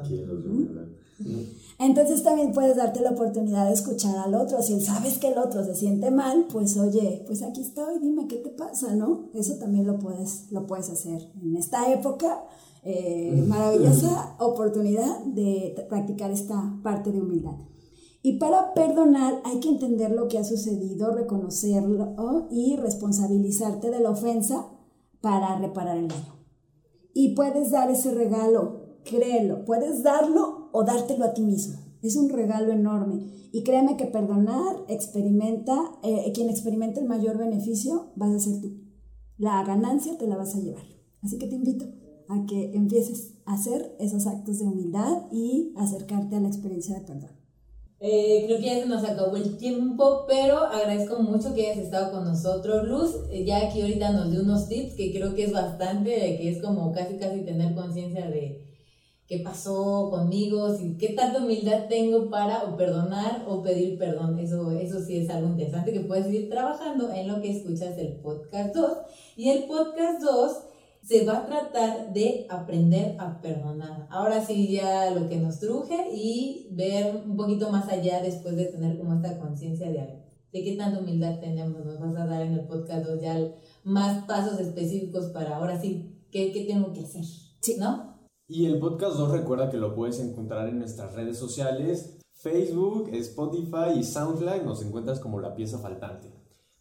Entonces 1.78 2.22
también 2.22 2.52
puedes 2.52 2.76
darte 2.76 3.00
la 3.00 3.10
oportunidad 3.10 3.66
de 3.66 3.72
escuchar 3.72 4.16
al 4.16 4.34
otro. 4.34 4.62
Si 4.62 4.80
sabes 4.80 5.18
que 5.18 5.28
el 5.28 5.38
otro 5.38 5.64
se 5.64 5.74
siente 5.74 6.10
mal, 6.10 6.46
pues 6.52 6.76
oye, 6.76 7.24
pues 7.26 7.42
aquí 7.42 7.62
estoy, 7.62 7.98
dime 7.98 8.28
qué 8.28 8.36
te 8.36 8.50
pasa, 8.50 8.94
¿no? 8.94 9.30
Eso 9.34 9.56
también 9.56 9.86
lo 9.86 9.98
puedes, 9.98 10.50
lo 10.52 10.66
puedes 10.66 10.88
hacer 10.88 11.32
en 11.42 11.56
esta 11.56 11.92
época. 11.92 12.44
Eh, 12.86 13.42
maravillosa 13.48 14.36
oportunidad 14.38 15.24
de 15.24 15.74
practicar 15.88 16.30
esta 16.30 16.78
parte 16.82 17.10
de 17.12 17.20
humildad. 17.20 17.56
Y 18.22 18.38
para 18.38 18.72
perdonar 18.72 19.40
hay 19.44 19.58
que 19.60 19.68
entender 19.68 20.10
lo 20.10 20.28
que 20.28 20.38
ha 20.38 20.44
sucedido, 20.44 21.10
reconocerlo 21.14 22.48
y 22.50 22.76
responsabilizarte 22.76 23.90
de 23.90 24.00
la 24.00 24.10
ofensa 24.10 24.66
para 25.20 25.58
reparar 25.58 25.96
el 25.96 26.08
daño. 26.08 26.34
Y 27.12 27.34
puedes 27.34 27.70
dar 27.70 27.90
ese 27.90 28.12
regalo, 28.12 28.98
créelo, 29.04 29.64
puedes 29.64 30.02
darlo 30.02 30.63
o 30.76 30.82
dártelo 30.82 31.24
a 31.24 31.32
ti 31.32 31.40
mismo. 31.40 31.78
Es 32.02 32.16
un 32.16 32.28
regalo 32.28 32.72
enorme. 32.72 33.30
Y 33.52 33.62
créeme 33.62 33.96
que 33.96 34.06
perdonar 34.06 34.74
experimenta, 34.88 35.72
eh, 36.02 36.32
quien 36.34 36.50
experimenta 36.50 37.00
el 37.00 37.06
mayor 37.06 37.38
beneficio 37.38 38.10
vas 38.16 38.34
a 38.34 38.40
ser 38.40 38.60
tú. 38.60 38.72
La 39.38 39.62
ganancia 39.62 40.18
te 40.18 40.26
la 40.26 40.36
vas 40.36 40.56
a 40.56 40.58
llevar. 40.58 40.82
Así 41.22 41.38
que 41.38 41.46
te 41.46 41.54
invito 41.54 41.84
a 42.28 42.44
que 42.46 42.72
empieces 42.74 43.34
a 43.46 43.54
hacer 43.54 43.94
esos 44.00 44.26
actos 44.26 44.58
de 44.58 44.64
humildad 44.64 45.30
y 45.30 45.72
acercarte 45.76 46.34
a 46.34 46.40
la 46.40 46.48
experiencia 46.48 46.98
de 46.98 47.06
perdón. 47.06 47.30
Eh, 48.00 48.42
creo 48.46 48.58
que 48.58 48.66
ya 48.66 48.80
se 48.80 48.86
nos 48.86 49.04
acabó 49.04 49.36
el 49.36 49.56
tiempo, 49.56 50.24
pero 50.26 50.58
agradezco 50.58 51.22
mucho 51.22 51.54
que 51.54 51.70
hayas 51.70 51.84
estado 51.84 52.10
con 52.10 52.24
nosotros, 52.24 52.88
Luz. 52.88 53.14
Eh, 53.30 53.44
ya 53.44 53.68
aquí 53.68 53.80
ahorita 53.80 54.10
nos 54.10 54.32
dio 54.32 54.42
unos 54.42 54.68
tips 54.68 54.94
que 54.94 55.12
creo 55.12 55.36
que 55.36 55.44
es 55.44 55.52
bastante, 55.52 56.10
que 56.10 56.50
es 56.50 56.60
como 56.60 56.90
casi 56.90 57.14
casi 57.14 57.42
tener 57.42 57.76
conciencia 57.76 58.28
de 58.28 58.73
qué 59.26 59.38
pasó 59.38 60.10
conmigo, 60.10 60.76
si, 60.76 60.96
qué 60.96 61.10
tanta 61.10 61.42
humildad 61.42 61.86
tengo 61.88 62.28
para 62.28 62.64
o 62.64 62.76
perdonar 62.76 63.44
o 63.48 63.62
pedir 63.62 63.98
perdón. 63.98 64.38
Eso, 64.38 64.70
eso 64.72 65.00
sí 65.00 65.18
es 65.18 65.30
algo 65.30 65.48
interesante 65.48 65.92
que 65.92 66.00
puedes 66.00 66.32
ir 66.32 66.50
trabajando 66.50 67.12
en 67.12 67.28
lo 67.28 67.40
que 67.40 67.50
escuchas 67.50 67.96
el 67.98 68.16
podcast 68.16 68.74
2. 68.74 68.98
Y 69.36 69.50
el 69.50 69.64
podcast 69.64 70.22
2 70.22 70.52
se 71.02 71.24
va 71.24 71.38
a 71.38 71.46
tratar 71.46 72.12
de 72.12 72.46
aprender 72.48 73.16
a 73.18 73.40
perdonar. 73.40 74.06
Ahora 74.10 74.44
sí 74.44 74.68
ya 74.68 75.10
lo 75.10 75.28
que 75.28 75.36
nos 75.36 75.58
truje 75.58 76.10
y 76.14 76.68
ver 76.72 77.22
un 77.26 77.36
poquito 77.36 77.70
más 77.70 77.88
allá 77.88 78.22
después 78.22 78.56
de 78.56 78.66
tener 78.66 78.98
como 78.98 79.14
esta 79.14 79.38
conciencia 79.38 79.90
de, 79.90 80.22
de 80.52 80.64
qué 80.64 80.76
tanta 80.76 81.00
humildad 81.00 81.40
tenemos. 81.40 81.84
Nos 81.84 81.98
vas 81.98 82.16
a 82.16 82.26
dar 82.26 82.42
en 82.42 82.54
el 82.54 82.66
podcast 82.66 83.06
ya 83.20 83.38
más 83.84 84.24
pasos 84.24 84.60
específicos 84.60 85.26
para 85.26 85.56
ahora 85.56 85.80
sí, 85.80 86.26
qué, 86.30 86.52
qué 86.52 86.64
tengo 86.64 86.92
que 86.92 87.00
hacer. 87.00 87.24
Sí. 87.60 87.76
¿No? 87.78 88.13
Y 88.46 88.66
el 88.66 88.78
podcast 88.78 89.16
2 89.16 89.30
recuerda 89.30 89.70
que 89.70 89.78
lo 89.78 89.94
puedes 89.94 90.20
encontrar 90.20 90.68
en 90.68 90.78
nuestras 90.78 91.14
redes 91.14 91.38
sociales, 91.38 92.18
Facebook, 92.34 93.08
Spotify 93.14 93.98
y 93.98 94.04
SoundCloud. 94.04 94.62
Nos 94.62 94.82
encuentras 94.82 95.18
como 95.18 95.40
la 95.40 95.54
pieza 95.54 95.78
faltante. 95.78 96.30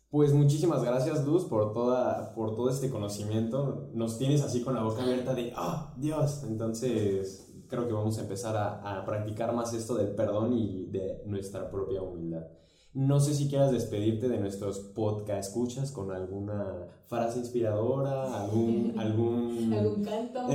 Pues 0.09 0.33
muchísimas 0.33 0.83
gracias 0.83 1.25
Luz 1.25 1.45
por, 1.45 1.71
toda, 1.73 2.33
por 2.35 2.55
todo 2.55 2.69
este 2.69 2.89
conocimiento. 2.89 3.89
Nos 3.93 4.17
tienes 4.17 4.43
así 4.43 4.61
con 4.61 4.75
la 4.75 4.83
boca 4.83 5.03
abierta 5.03 5.33
de, 5.33 5.53
¡ah, 5.55 5.93
Dios! 5.97 6.43
Entonces 6.43 7.49
creo 7.69 7.87
que 7.87 7.93
vamos 7.93 8.17
a 8.17 8.23
empezar 8.23 8.57
a, 8.57 8.99
a, 8.99 9.05
practicar 9.05 9.55
más 9.55 9.73
esto 9.73 9.95
del 9.95 10.13
perdón 10.15 10.53
y 10.53 10.87
de 10.87 11.23
nuestra 11.25 11.71
propia 11.71 12.01
humildad. 12.01 12.45
No 12.93 13.19
sé 13.21 13.33
si 13.33 13.49
quieras 13.49 13.71
despedirte 13.71 14.27
de 14.27 14.37
nuestros 14.37 14.79
podcast 14.93 15.47
escuchas 15.47 15.91
con 15.91 16.11
alguna 16.11 16.89
frase 17.07 17.39
inspiradora. 17.39 18.43
¿Algún, 18.43 18.82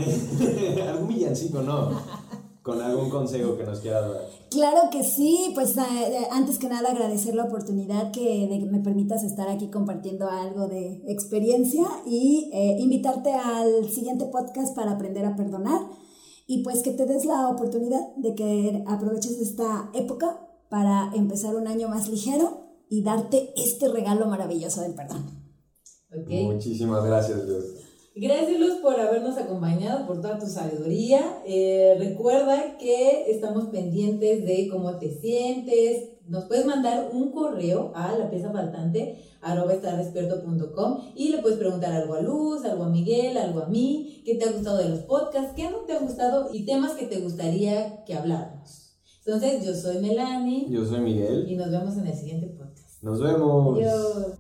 ¿Algún 0.89 1.09
villancico, 1.09 1.63
no 1.63 1.91
con 2.69 2.83
algún 2.83 3.09
consejo 3.09 3.57
que 3.57 3.65
nos 3.65 3.81
quieras 3.81 4.11
dar. 4.11 4.29
Claro 4.51 4.91
que 4.91 5.03
sí, 5.03 5.53
pues 5.55 5.75
eh, 5.79 6.29
antes 6.31 6.59
que 6.59 6.69
nada 6.69 6.91
agradecer 6.91 7.35
la 7.35 7.45
oportunidad 7.45 8.13
que 8.13 8.69
me 8.71 8.81
permitas 8.81 9.25
estar 9.25 9.49
aquí 9.49 9.71
compartiendo 9.71 10.29
algo 10.29 10.69
de 10.69 11.03
experiencia 11.09 11.87
y 12.07 12.51
eh, 12.53 12.77
invitarte 12.79 13.33
al 13.33 13.89
siguiente 13.89 14.27
podcast 14.27 14.77
para 14.77 14.93
aprender 14.93 15.25
a 15.25 15.35
perdonar 15.35 15.81
y 16.47 16.63
pues 16.63 16.83
que 16.83 16.91
te 16.91 17.07
des 17.07 17.25
la 17.25 17.49
oportunidad 17.49 18.01
de 18.17 18.35
que 18.35 18.85
aproveches 18.87 19.39
esta 19.39 19.91
época 19.95 20.39
para 20.69 21.11
empezar 21.15 21.57
un 21.57 21.69
año 21.69 21.89
más 21.89 22.11
ligero 22.11 22.67
y 22.91 23.03
darte 23.03 23.55
este 23.57 23.89
regalo 23.89 24.27
maravilloso 24.27 24.83
del 24.83 24.93
perdón. 24.93 25.25
Okay. 26.23 26.45
Muchísimas 26.45 27.03
gracias, 27.03 27.47
Dios. 27.47 27.65
Gracias 28.21 28.59
Luz 28.59 28.75
por 28.83 28.99
habernos 28.99 29.39
acompañado, 29.39 30.05
por 30.05 30.21
toda 30.21 30.41
tu 30.41 30.47
sabiduría. 30.47 31.41
Eh, 31.47 31.95
recuerda 32.01 32.77
que 32.77 33.31
estamos 33.31 33.67
pendientes 33.67 34.45
de 34.45 34.69
cómo 34.69 34.99
te 34.99 35.09
sientes. 35.21 36.09
Nos 36.27 36.47
puedes 36.47 36.67
mandar 36.67 37.11
un 37.13 37.31
correo 37.31 37.93
a 37.95 38.19
la 38.19 38.29
pieza 38.29 38.51
faltante 38.51 39.23
arroba 39.41 39.75
y 41.15 41.29
le 41.29 41.39
puedes 41.39 41.59
preguntar 41.59 41.93
algo 41.93 42.15
a 42.15 42.21
Luz, 42.21 42.65
algo 42.65 42.85
a 42.85 42.89
Miguel, 42.89 43.37
algo 43.37 43.61
a 43.61 43.69
mí, 43.69 44.21
qué 44.27 44.35
te 44.35 44.47
ha 44.47 44.53
gustado 44.53 44.79
de 44.79 44.89
los 44.89 44.99
podcasts, 45.01 45.53
qué 45.55 45.71
no 45.71 45.79
te 45.87 45.93
ha 45.93 46.01
gustado 46.01 46.49
y 46.53 46.67
temas 46.67 46.95
que 46.95 47.07
te 47.07 47.21
gustaría 47.21 48.05
que 48.05 48.15
habláramos. 48.15 48.97
Entonces, 49.25 49.65
yo 49.65 49.75
soy 49.75 49.99
Melanie. 49.99 50.67
Yo 50.69 50.85
soy 50.85 50.99
Miguel. 51.01 51.49
Y 51.49 51.55
nos 51.55 51.71
vemos 51.71 51.97
en 51.97 52.09
el 52.09 52.15
siguiente 52.15 52.49
podcast. 52.49 53.01
Nos 53.01 53.23
vemos. 53.23 53.79
Adiós. 53.79 54.39